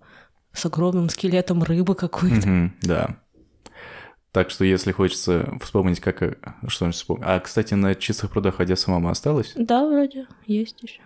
[0.53, 2.47] с огромным скелетом рыбы какой-то.
[2.47, 3.17] Мгм, да.
[4.33, 6.23] Так что, если хочется вспомнить, как...
[6.23, 7.25] э, Что-нибудь вспомнить.
[7.27, 9.53] А, кстати, на чистых прудах Одесса Мама осталась?
[9.57, 11.03] Да, вроде, есть еще.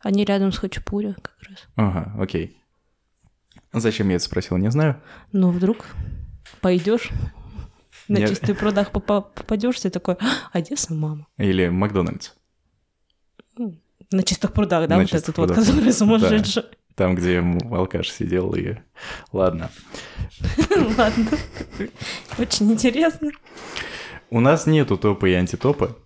[0.00, 1.58] Они рядом с Хачапури как раз.
[1.76, 2.56] Ага, окей.
[3.72, 5.02] Зачем я это спросил, не знаю.
[5.32, 5.84] Ну, вдруг
[6.62, 7.10] пойдешь
[8.08, 11.26] на Я- чистых прудах попадешь, ты такой, «А, Одесса, мама.
[11.36, 12.30] Или Макдональдс.
[14.12, 15.56] На чистых прудах, да, На вот этот вот, прудах.
[15.66, 16.62] который сумасшедший.
[16.96, 18.76] Там, где алкаш сидел и...
[19.32, 19.70] Ладно.
[20.96, 21.26] Ладно.
[22.38, 23.30] Очень интересно.
[24.30, 25.96] У нас нету топа и антитопа.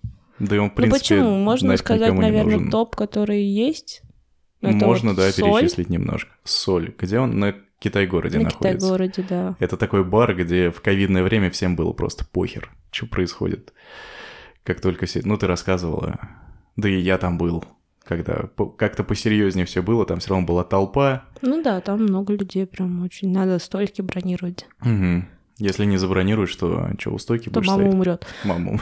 [0.41, 1.37] Да и он, в Ну принципе, почему?
[1.39, 4.03] Можно сказать, наверное, топ, который есть.
[4.61, 6.33] Это Можно, вот да, соль перечислить немножко.
[6.45, 6.93] Соль.
[6.99, 7.39] Где он?
[7.39, 8.79] На Китай-городе на находится.
[8.79, 9.57] Китай-городе, да.
[9.61, 13.73] Это такой бар, где в ковидное время всем было просто похер, что происходит.
[14.65, 15.23] Как только все...
[15.25, 16.19] Ну, ты рассказывала.
[16.77, 17.65] Да и я там был.
[18.11, 21.27] Когда как-то посерьезнее все было, там все равно была толпа.
[21.43, 23.31] Ну да, там много людей прям очень.
[23.31, 24.67] Надо столики бронировать.
[24.81, 25.29] Мгм.
[25.59, 27.95] Если не забронируешь, то что, у стойки То будешь мама стоять?
[27.95, 28.27] умрет.
[28.43, 28.81] Маму.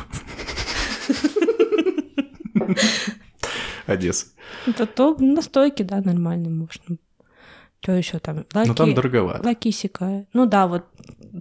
[3.86, 4.28] Одесса.
[4.66, 6.96] Это то на стойке, да, нормально можно.
[7.80, 8.46] Что еще там?
[8.54, 9.46] Лаки, Ну там дороговато.
[9.46, 10.26] лаки сикая.
[10.32, 10.86] Ну да, вот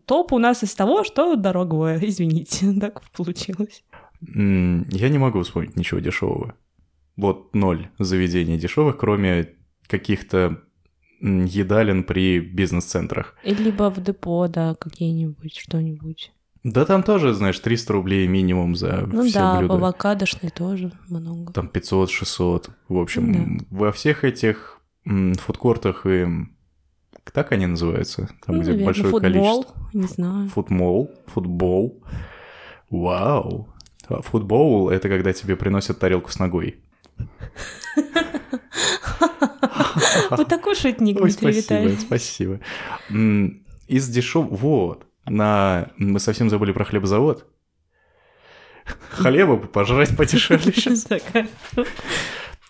[0.05, 1.99] топ у нас из того, что дорогое.
[2.03, 3.81] Извините, так получилось.
[4.21, 6.53] Я не могу вспомнить ничего дешевого.
[7.17, 9.49] Вот ноль заведений дешевых, кроме
[9.87, 10.61] каких-то
[11.19, 13.35] едалин при бизнес-центрах.
[13.43, 16.31] Либо в депо, да, какие-нибудь, что-нибудь.
[16.63, 19.73] Да там тоже, знаешь, 300 рублей минимум за Ну все да, блюда.
[19.75, 21.53] авокадошный тоже много.
[21.53, 22.69] Там 500-600.
[22.89, 26.27] В общем, во всех этих фудкортах и...
[27.33, 28.29] Так они называются?
[28.45, 29.21] Там, Ну, где наверное, большое футбол,
[29.63, 29.89] количество.
[29.93, 30.49] не знаю.
[30.49, 32.03] Футмол, футбол.
[32.89, 33.69] Вау.
[34.07, 36.77] Футбол— это когда тебе приносят тарелку с ногой.
[40.31, 42.59] Вы такой шутник, Ой, спасибо, спасибо.
[43.87, 44.47] Из дешев...
[44.49, 45.05] Вот.
[45.25, 45.91] На...
[45.97, 47.45] Мы совсем забыли про хлебозавод.
[49.09, 51.07] Хлеба пожрать подешевле сейчас.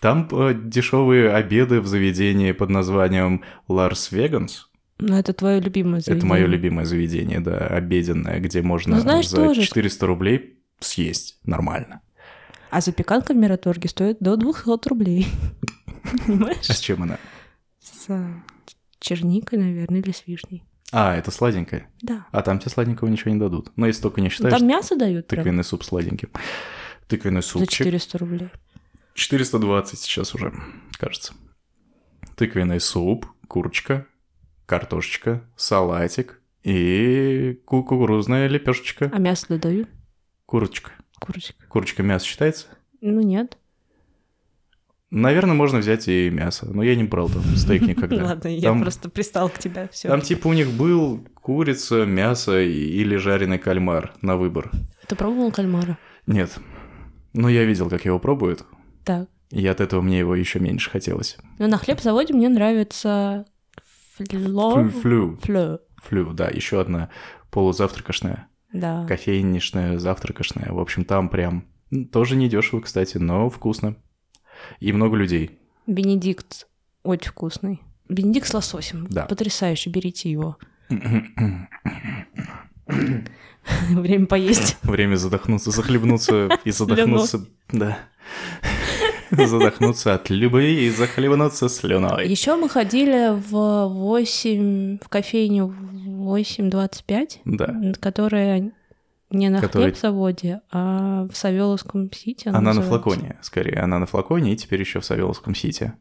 [0.00, 4.68] Там э, дешевые обеды в заведении под названием Ларс Веганс.
[4.98, 6.18] Ну, это твое любимое заведение.
[6.18, 11.38] Это мое любимое заведение, да, обеденное, где можно Ну, знаешь, за тоже- 400 рублей съесть
[11.44, 12.00] нормально.
[12.70, 15.26] А запеканка в Мираторге стоит до 200 рублей.
[16.26, 16.68] Понимаешь?
[16.68, 17.18] А с чем она?
[17.80, 18.26] С э,
[19.00, 20.64] черникой, наверное, или с вишней.
[20.92, 21.88] А, это сладенькое.
[22.02, 22.26] Да.
[22.32, 23.72] А там тебе сладенького ничего не дадут.
[23.76, 26.30] Но если только не Ну, считаешь Там мясо дают прям тыквенный суп сладеньким.
[27.08, 27.78] Тыквенный за супчик.
[27.84, 28.48] 400 рублей.
[29.14, 30.52] 420 сейчас уже,
[30.98, 31.34] кажется.
[32.36, 34.06] Тыквенный суп, курочка,
[34.66, 39.10] картошечка, салатик и ку- кукурузная лепешечка.
[39.12, 39.88] А мясо дают?
[40.46, 40.92] Курочка.
[41.20, 41.54] Курочка.
[41.68, 42.66] Курочка мясо считается?
[43.00, 43.58] Ну, нет.
[45.10, 48.24] Наверное, можно взять и мясо, но я не брал там стейк никогда.
[48.24, 49.88] Ладно, я просто пристал к тебе.
[50.02, 54.70] Там типа у них был курица, мясо или жареный кальмар на выбор.
[55.06, 55.96] Ты пробовал кальмара?
[56.26, 56.58] Нет.
[57.32, 58.64] Но я видел, как его пробуют,
[59.04, 59.28] Так.
[59.50, 61.38] и от этого мне его еще меньше хотелось.
[61.58, 63.46] Ну, на хлеб-заводе мне нравится
[64.18, 64.88] фло...
[64.90, 67.08] Флю, флю, флю, да, еще одна
[67.50, 69.06] полузавтракашная, Да.
[69.06, 70.72] кофейничная, завтракашная.
[70.72, 71.64] В общем, там прям
[72.12, 73.96] тоже недешево, кстати, но вкусно.
[74.80, 75.58] И много людей.
[75.86, 76.66] Бенедикт
[77.02, 77.80] очень вкусный.
[78.08, 79.06] Бенедикт с лососем.
[79.08, 79.26] Да.
[79.26, 80.56] Потрясающе, берите его.
[83.90, 84.76] Время поесть.
[84.82, 87.46] Время задохнуться, захлебнуться и задохнуться.
[87.70, 87.98] Да.
[89.30, 92.26] Задохнуться от любви и захлебнуться слюной.
[92.26, 95.74] Еще мы ходили в 8, в кофейню
[96.36, 97.74] 8.25, Да.
[98.00, 98.72] которая
[99.30, 102.48] не на Которая- хлеб-заводе, а в Савеловском Сити.
[102.48, 102.90] Она на называется.
[103.02, 103.80] флаконе, скорее.
[103.80, 105.92] Она на флаконе и теперь еще в Савеловском Сити.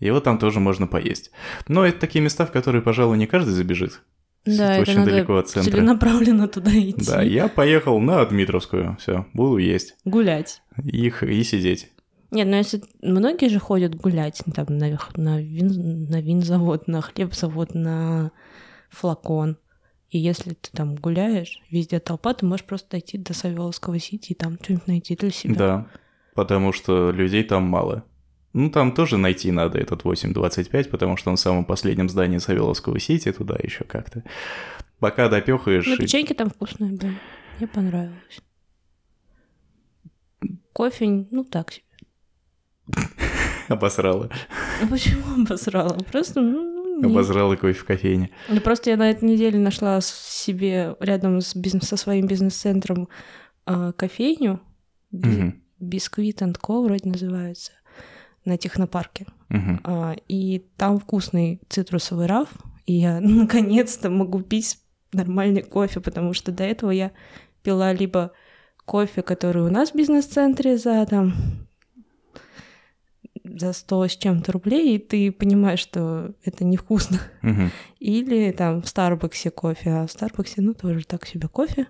[0.00, 1.30] И вот там тоже можно поесть.
[1.68, 4.00] Но это такие места, в которые, пожалуй, не каждый забежит.
[4.46, 5.70] Да, это это очень надо далеко от центра.
[5.70, 7.06] целенаправленно туда идти.
[7.06, 8.96] Да, я поехал на Дмитровскую.
[9.00, 9.96] Все, буду есть.
[10.04, 10.62] Гулять.
[10.82, 11.90] Их и сидеть.
[12.30, 17.74] Нет, ну если многие же ходят гулять там на, на, вин, на винзавод, на хлебзавод,
[17.74, 18.32] на
[18.94, 19.58] флакон.
[20.10, 24.34] И если ты там гуляешь, везде толпа, ты можешь просто дойти до Савеловского Сити и
[24.34, 25.54] там что-нибудь найти для себя.
[25.54, 25.86] Да,
[26.34, 28.04] потому что людей там мало.
[28.52, 33.00] Ну, там тоже найти надо этот 8.25, потому что он в самом последнем здании Савеловского
[33.00, 34.22] Сити, туда еще как-то.
[35.00, 35.86] Пока допехаешь...
[35.86, 37.18] Ну, и- печеньки там вкусные были.
[37.58, 38.40] Мне понравилось.
[40.72, 41.84] Кофе, ну так себе.
[43.68, 44.30] Обосрала.
[44.80, 45.94] Ну почему обосрала?
[46.10, 46.73] Просто, ну,
[47.06, 47.16] нет.
[47.16, 48.30] Обосрала кофе в кофейне.
[48.48, 53.08] Ну, просто я на этой неделе нашла себе рядом с бизнес, со своим бизнес-центром
[53.66, 54.60] а, кофейню.
[55.10, 55.54] Би-.
[55.80, 56.84] Бисквит and Co.
[56.84, 57.72] вроде называется.
[58.44, 59.26] На технопарке.
[59.48, 59.80] Мгм.
[59.84, 62.48] А, и там вкусный цитрусовый раф.
[62.86, 64.78] И я наконец-то могу пить
[65.12, 67.12] нормальный кофе, потому что до этого я
[67.62, 68.32] пила либо
[68.84, 71.34] кофе, который у нас в бизнес-центре за там
[73.44, 77.20] за 100 с чем-то рублей, и ты понимаешь, что это невкусно.
[77.42, 77.70] Мгм.
[78.00, 81.86] Или там в Старбаксе кофе, а в Старбаксе, ну, тоже так себе кофе.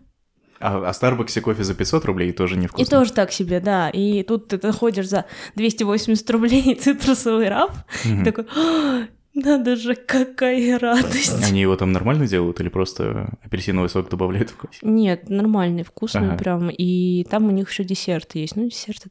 [0.61, 2.83] А, а в Старбаксе кофе за 500 рублей тоже невкусно.
[2.83, 3.91] И тоже так себе, да.
[3.91, 5.27] И тут ты находишь за
[5.57, 7.73] 280 рублей цитрусовый раф,
[8.05, 8.23] Мгм.
[8.23, 11.43] и такой, «А, надо же, какая радость.
[11.49, 14.79] Они его там нормально делают или просто апельсиновый сок добавляют в кофе?
[14.83, 16.39] Нет, нормальный, вкусный Ага.
[16.39, 16.71] прям.
[16.71, 18.55] И там у них еще десерты есть.
[18.57, 19.11] Ну, десерты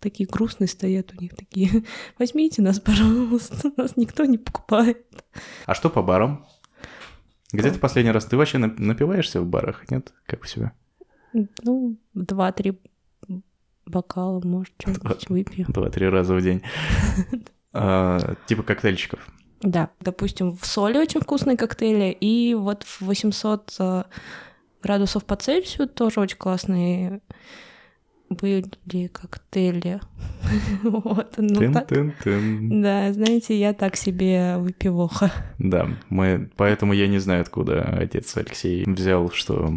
[0.00, 1.84] такие грустные стоят у них такие.
[2.18, 5.06] Возьмите нас, пожалуйста, нас никто не покупает.
[5.66, 6.44] А что по барам?
[7.52, 8.24] Где ты последний раз?
[8.24, 9.90] Ты вообще на- напиваешься в барах?
[9.90, 10.12] Нет?
[10.26, 10.72] Как у себя?
[11.62, 12.78] Ну, два-три
[13.86, 15.66] бокала, может, что-нибудь выпью.
[15.68, 16.62] Два-три раза в день.
[17.74, 19.26] А, Типа коктейльчиков.
[19.62, 24.02] Да, допустим, в соли очень вкусные коктейли, и вот в 800 э,
[24.82, 27.22] градусов по Цельсию тоже очень классные
[28.34, 30.00] были коктейли.
[30.82, 31.88] Вот, ну так.
[31.88, 35.30] Да, знаете, я так себе выпивоха.
[35.58, 39.72] Да, мы, поэтому я не знаю, откуда отец Алексей взял, что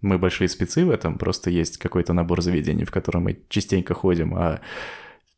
[0.00, 4.34] мы большие спецы в этом, просто есть какой-то набор заведений, в которые мы частенько ходим,
[4.34, 4.60] а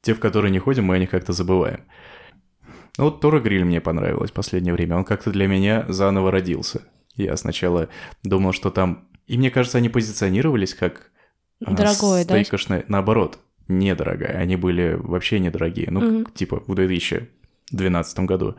[0.02, 1.80] те, в которые не ходим, мы о них как-то забываем.
[2.98, 6.82] Ну вот Тора Гриль мне понравилось в последнее время, он как-то для меня заново родился.
[7.16, 7.88] Я сначала
[8.22, 9.08] думал, что там...
[9.26, 11.10] И мне кажется, они позиционировались как...
[11.60, 12.34] Дорогое, да?
[12.34, 13.38] стейкошное- Наоборот,
[13.68, 14.36] недорогая.
[14.38, 15.88] Они были вообще недорогие.
[15.90, 18.56] Ну, как, типа в 2012 году.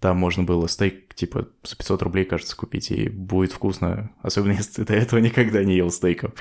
[0.00, 4.82] Там можно было стейк, типа, за 500 рублей, кажется, купить, и будет вкусно, особенно если
[4.82, 6.32] ты до этого никогда не ел стейков.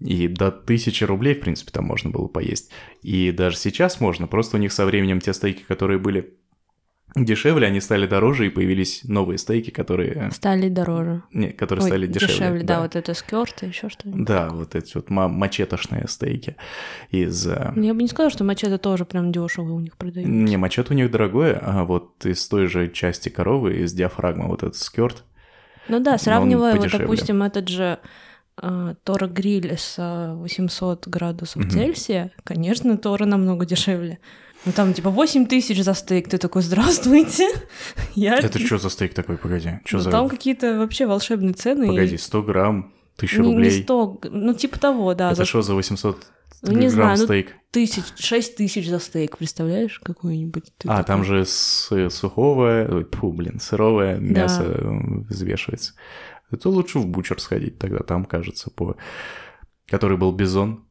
[0.00, 2.70] И до 1000 рублей, в принципе, там можно было поесть.
[3.02, 6.34] И даже сейчас можно, просто у них со временем те стейки, которые были
[7.14, 10.30] дешевле, они стали дороже, и появились новые стейки, которые...
[10.32, 11.22] Стали дороже.
[11.32, 12.62] Не, которые Ой, стали дешевле.
[12.64, 12.80] да.
[12.80, 14.24] вот это скёрты, еще что-нибудь.
[14.26, 16.56] Да, вот эти вот ма- мачетошные стейки
[17.10, 17.46] из...
[17.46, 20.28] э, Я бы не сказала, что мачете тоже прям дешево у них продают.
[20.28, 24.62] Не, мачете у них дорогое, а вот из той же части коровы, из диафрагмы, вот
[24.62, 25.24] этот скёрт,
[25.88, 27.98] Ну да, сравнивая, вот, допустим, этот же
[28.56, 31.70] а, Тора гриль с а, 800 градусов Мгм.
[31.70, 34.18] Цельсия, конечно, Тора намного дешевле.
[34.66, 37.48] Ну там типа 8 тысяч за стейк, ты такой, здравствуйте.
[38.14, 38.38] Я...
[38.38, 39.80] Это что за стейк такой, погоди?
[39.84, 40.10] Что Ну, за...
[40.10, 41.86] Там какие-то вообще волшебные цены.
[41.86, 43.76] Погоди, 100 грамм, 1000 Ну, рублей.
[43.76, 45.32] Не 100, ну типа того, да.
[45.32, 46.26] Это что за 800
[46.62, 47.54] Ну, не знаю, ну, стейк?
[47.70, 50.64] тысяч, 6 тысяч за стейк, представляешь, какой-нибудь?
[50.84, 54.90] А, такой, там же с сухого, ой, фу, блин, сырое мясо э,
[55.28, 55.92] взвешивается.
[56.50, 58.96] Это лучше в бучер сходить тогда, там, кажется, по...
[59.86, 60.86] Который был бизон.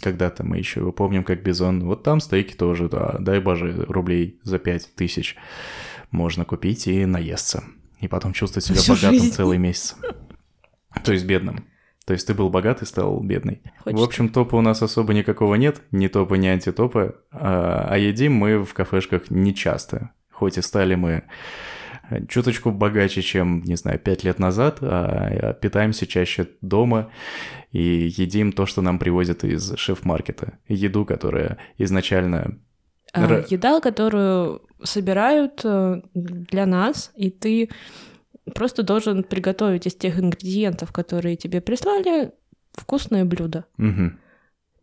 [0.00, 1.84] Когда-то мы еще его помним как бизон.
[1.84, 5.36] Вот там стейки тоже, да, дай боже, рублей за 5 тысяч
[6.10, 7.64] можно купить и наесться.
[8.00, 9.32] И потом чувствовать себя Всю богатым жизнь.
[9.32, 9.96] целый месяц.
[11.04, 11.64] То есть бедным.
[12.04, 13.62] То есть ты был богат и стал бедный.
[13.78, 14.02] Хочется.
[14.02, 18.34] В общем, топа у нас особо никакого нет, ни топа, ни антитопа, а, а едим
[18.34, 20.10] мы в кафешках не часто.
[20.30, 21.22] Хоть и стали мы
[22.28, 27.10] чуточку богаче, чем, не знаю, пять лет назад, а питаемся чаще дома
[27.70, 30.58] и едим то, что нам привозят из шеф-маркета.
[30.68, 32.58] Еду, которая изначально...
[33.12, 37.70] А, еда, которую собирают э, для нас, и ты
[38.54, 42.32] просто должен приготовить из тех ингредиентов, которые тебе прислали,
[42.72, 43.66] вкусное блюдо.
[43.76, 44.18] Мгм.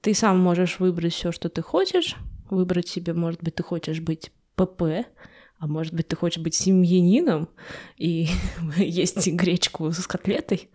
[0.02, 2.16] Ты сам можешь выбрать все, что ты хочешь,
[2.50, 5.06] выбрать себе, может быть, ты хочешь быть ПП,
[5.60, 7.50] а может быть, ты хочешь быть семьянином
[7.98, 8.28] и
[8.78, 10.70] есть гречку с котлетой.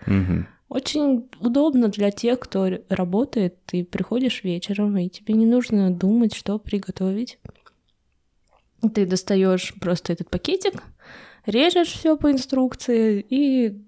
[0.69, 3.65] Очень удобно для тех, кто работает.
[3.65, 7.39] Ты приходишь вечером, и тебе не нужно думать, что приготовить.
[8.95, 10.83] Ты достаешь просто этот пакетик,
[11.47, 13.83] режешь все по инструкции, и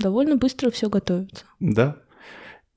[0.00, 1.44] довольно быстро все готовится.
[1.60, 1.98] Да.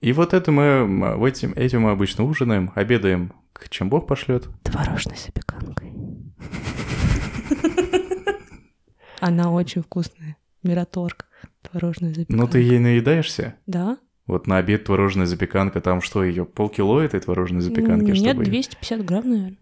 [0.01, 4.47] И вот это мы, этим, этим мы обычно ужинаем, обедаем, к чем Бог пошлет.
[4.63, 5.86] Творожной запеканкой.
[9.19, 10.37] Она очень вкусная.
[10.63, 11.27] Мираторг.
[11.61, 12.41] Творожная запеканка.
[12.41, 13.55] Ну ты ей наедаешься?
[13.65, 13.97] Да?
[14.25, 18.43] Вот на обед творожная запеканка, там что, ее полкило этой творожной запеканки, Нет, чтобы...
[18.43, 19.57] 250 грамм, наверное.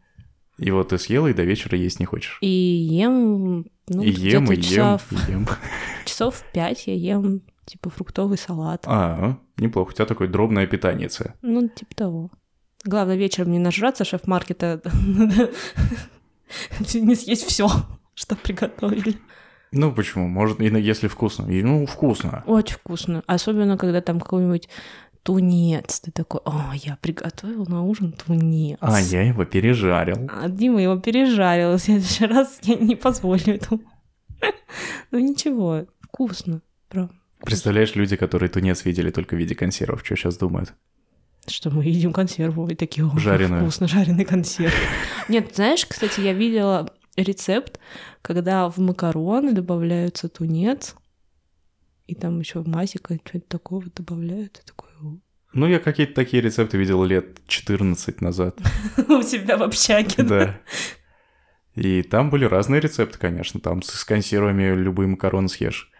[0.57, 2.37] И вот ты съела и до вечера есть не хочешь.
[2.41, 5.47] И ем, ну, и ем, и ем, часов, и ем.
[6.05, 8.83] часов пять я ем, типа, фруктовый салат.
[8.87, 11.09] А, неплохо, у тебя такое дробное питание.
[11.41, 12.31] Ну, типа того.
[12.85, 14.81] Главное, вечером не нажраться шеф-маркета,
[16.93, 17.67] не съесть все,
[18.13, 19.15] что приготовили.
[19.71, 20.27] Ну почему?
[20.27, 21.49] Может, если вкусно.
[21.49, 22.43] И, ну, вкусно.
[22.45, 23.23] Очень вкусно.
[23.27, 24.69] Особенно, когда там какой-нибудь
[25.23, 25.99] тунец.
[26.01, 28.77] Ты такой, о, я приготовил на ужин тунец.
[28.79, 30.29] А, я его пережарил.
[30.31, 31.73] А Дима его пережарил.
[31.73, 33.81] В следующий раз я не позволю этому.
[35.11, 36.61] Ну ничего, вкусно.
[36.89, 37.13] правда.
[37.39, 40.73] Представляешь, люди, которые тунец видели только в виде консервов, что сейчас думают?
[41.47, 43.61] Что мы едим консерву и такие, о, Жареную.
[43.61, 44.73] вкусно, жареный консерв.
[45.29, 47.79] Нет, знаешь, кстати, я видела рецепт,
[48.21, 50.95] когда в макароны добавляются тунец,
[52.07, 54.61] и там еще масика, что-то такого добавляют.
[54.65, 55.19] И.
[55.53, 58.59] Ну, я какие-то такие рецепты видел лет 14 назад.
[58.97, 60.23] у тебя в общаге.
[60.23, 60.59] Да.
[61.75, 63.59] И там были разные рецепты, конечно.
[63.59, 65.91] Там с консервами любые макароны съешь.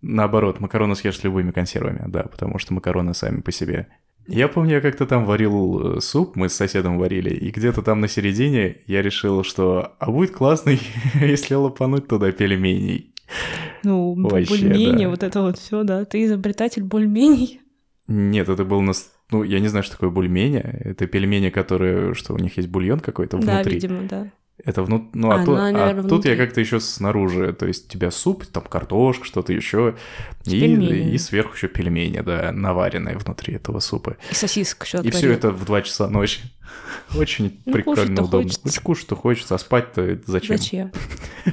[0.00, 3.88] Наоборот, макароны съешь с любыми консервами, да, потому что макароны сами по себе.
[4.28, 8.00] Я помню, я как-то там варил э, суп, мы с соседом варили, и где-то там
[8.00, 10.76] на середине я решил, что а будет классно,
[11.14, 13.14] если лопануть туда пельменей.
[13.82, 15.10] Ну, Вообще, бульмени, да.
[15.10, 16.04] вот это вот все, да.
[16.04, 17.60] Ты изобретатель бульменей.
[18.06, 19.12] Нет, это был нас...
[19.30, 20.58] Ну, я не знаю, что такое бульмени.
[20.58, 22.14] Это пельмени, которые...
[22.14, 23.74] Что, у них есть бульон какой-то Да, внутри?
[23.74, 24.30] видимо, да.
[24.64, 25.14] Это внут...
[25.14, 27.52] Ну, а, А, тут, ну, а тут я как-то еще снаружи.
[27.52, 29.96] То есть у тебя суп, там картошка, что-то еще.
[30.44, 30.74] И,
[31.14, 34.16] и сверху еще пельмени, да, наваренные внутри этого супа.
[34.30, 36.40] И сосисок еще И все это в 2 часа ночи.
[37.16, 38.42] Очень Ну, прикольно, удобно.
[38.42, 38.68] хочется.
[38.68, 40.56] Очень кушать-то хочется, а спать-то зачем?
[40.56, 40.92] Зачем?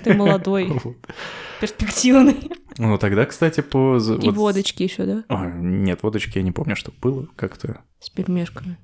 [0.03, 0.71] Ты молодой,
[1.61, 2.51] перспективный.
[2.77, 3.97] Ну, тогда, кстати, по...
[3.97, 5.51] И водочки еще, да?
[5.55, 7.81] Нет, водочки я не помню, что было как-то.
[7.99, 8.77] С пельмешками.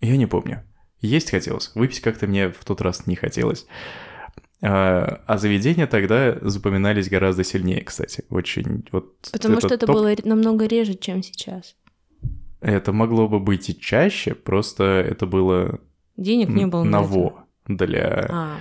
[0.00, 0.62] Я не помню.
[1.00, 1.70] Есть хотелось.
[1.74, 3.66] Выпить как-то мне в тот раз не хотелось.
[4.60, 8.24] А, а заведения тогда запоминались гораздо сильнее, кстати.
[8.30, 9.28] Очень вот.
[9.32, 11.76] Потому что это топ- было намного реже, чем сейчас.
[12.60, 15.80] Это могло бы быть и чаще, просто это было
[16.16, 18.56] Денег не было на ново для А,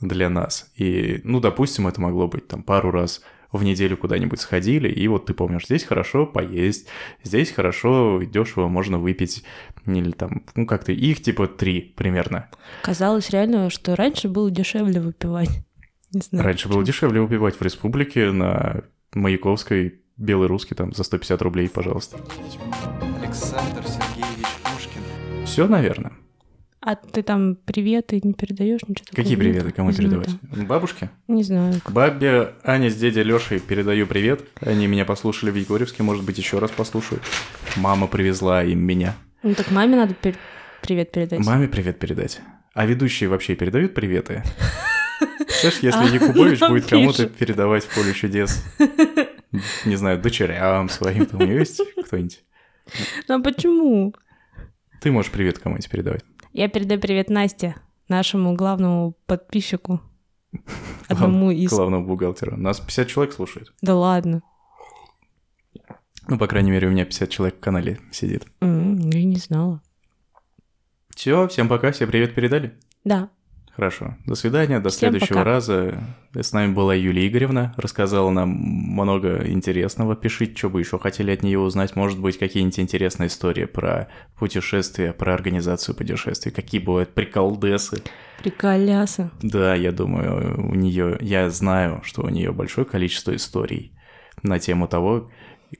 [0.00, 0.70] для нас.
[0.76, 3.22] И, ну, допустим, это могло быть там пару раз
[3.52, 6.88] в неделю куда-нибудь сходили, и вот ты помнишь, здесь хорошо поесть,
[7.22, 9.44] здесь хорошо, дешево можно выпить,
[9.86, 12.48] или там, ну как-то, их типа три примерно.
[12.82, 15.50] Казалось реально, что раньше было дешевле выпивать.
[16.12, 16.44] Не знаю.
[16.44, 18.82] Раньше было дешевле выпивать в республике на
[19.14, 22.18] Маяковской, Белый русский там за 150 рублей, пожалуйста.
[23.22, 25.46] Александр Сергеевич Пушкин.
[25.46, 26.12] Все, наверное.
[26.82, 29.16] А ты там приветы не передаешь ничего такого?
[29.22, 29.70] Какие приветы?
[29.70, 30.28] Кому передавать?
[30.50, 30.66] там.
[30.66, 31.10] Бабушке?
[31.28, 31.74] Не знаю.
[31.88, 34.44] Бабе, Ане с дядей Лешей передаю привет.
[34.62, 37.22] Они меня послушали в Егорьевске, может быть, еще раз послушают.
[37.76, 39.14] Мама привезла им меня.
[39.42, 40.36] Ну так маме надо пер-
[40.82, 41.40] привет передать.
[41.44, 42.40] Маме привет передать.
[42.72, 44.42] А ведущие вообще передают приветы?
[45.60, 48.64] Знаешь, если А, Якубович будет кому-то передавать в поле чудес,
[49.84, 52.42] не знаю, дочерям своим, там у него есть кто-нибудь?
[53.28, 54.14] Ну а почему?
[55.00, 56.24] Ты можешь привет кому-нибудь передавать.
[56.52, 57.76] Я передаю привет Насте,
[58.08, 60.00] нашему главному подписчику.
[61.08, 61.70] Одному из...
[61.70, 62.56] Главного бухгалтера.
[62.56, 63.72] Нас 50 человек слушает.
[63.82, 64.42] Да ладно.
[66.28, 68.46] Ну, по крайней мере, у меня 50 человек в канале сидит.
[68.60, 69.80] М, Я не знала.
[71.16, 72.78] Все, всем пока, все привет передали?
[73.04, 73.30] Да.
[73.80, 74.14] Хорошо.
[74.26, 75.44] До свидания, до Всем следующего пока.
[75.44, 76.04] раза.
[76.34, 80.14] С нами была Юлия Игоревна, рассказала нам много интересного.
[80.16, 81.96] Пишите, что бы еще хотели от нее узнать.
[81.96, 84.08] Может быть, какие-нибудь интересные истории про
[84.38, 88.02] путешествия, про организацию путешествий, какие бывают приколдесы.
[88.42, 89.30] Приколяса.
[89.40, 93.94] Да, я думаю, у нее, я знаю, что у нее большое количество историй
[94.42, 95.30] на тему того,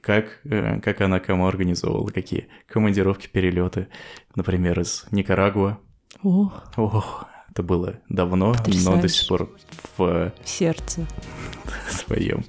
[0.01, 3.89] как, э, как она кому организовывала, какие командировки, перелеты,
[4.33, 5.77] например, из Никарагуа.
[6.23, 9.07] Ох, Ох, это было давно, но до Потрясающе.
[9.09, 9.49] сих пор
[9.97, 11.05] в сердце.
[11.89, 12.45] своем.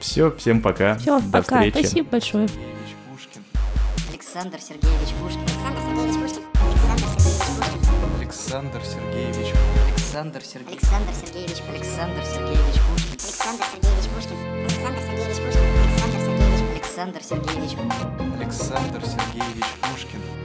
[0.00, 0.96] Все, всем пока.
[0.96, 1.56] Все, До пока.
[1.62, 1.86] встречи.
[1.86, 2.48] Спасибо большое.
[2.48, 3.42] Сергеевич Пушкин.
[4.10, 5.40] Александр Сергеевич Пушкин.
[5.42, 6.42] Александр Сергеевич Пушкин.
[8.20, 9.54] Александр Сергеевич
[9.92, 10.42] Александр
[11.14, 11.62] Сергеевич.
[11.68, 13.12] Александр Сергеевич Пушкин.
[13.12, 14.36] Александр Сергеевич Пушкин.
[14.64, 15.62] Александр Сергеевич Пушкин.
[16.02, 16.60] Александр Сергеевич.
[16.74, 17.76] Александр Сергеевич
[18.36, 20.41] Александр Сергеевич Пушкин.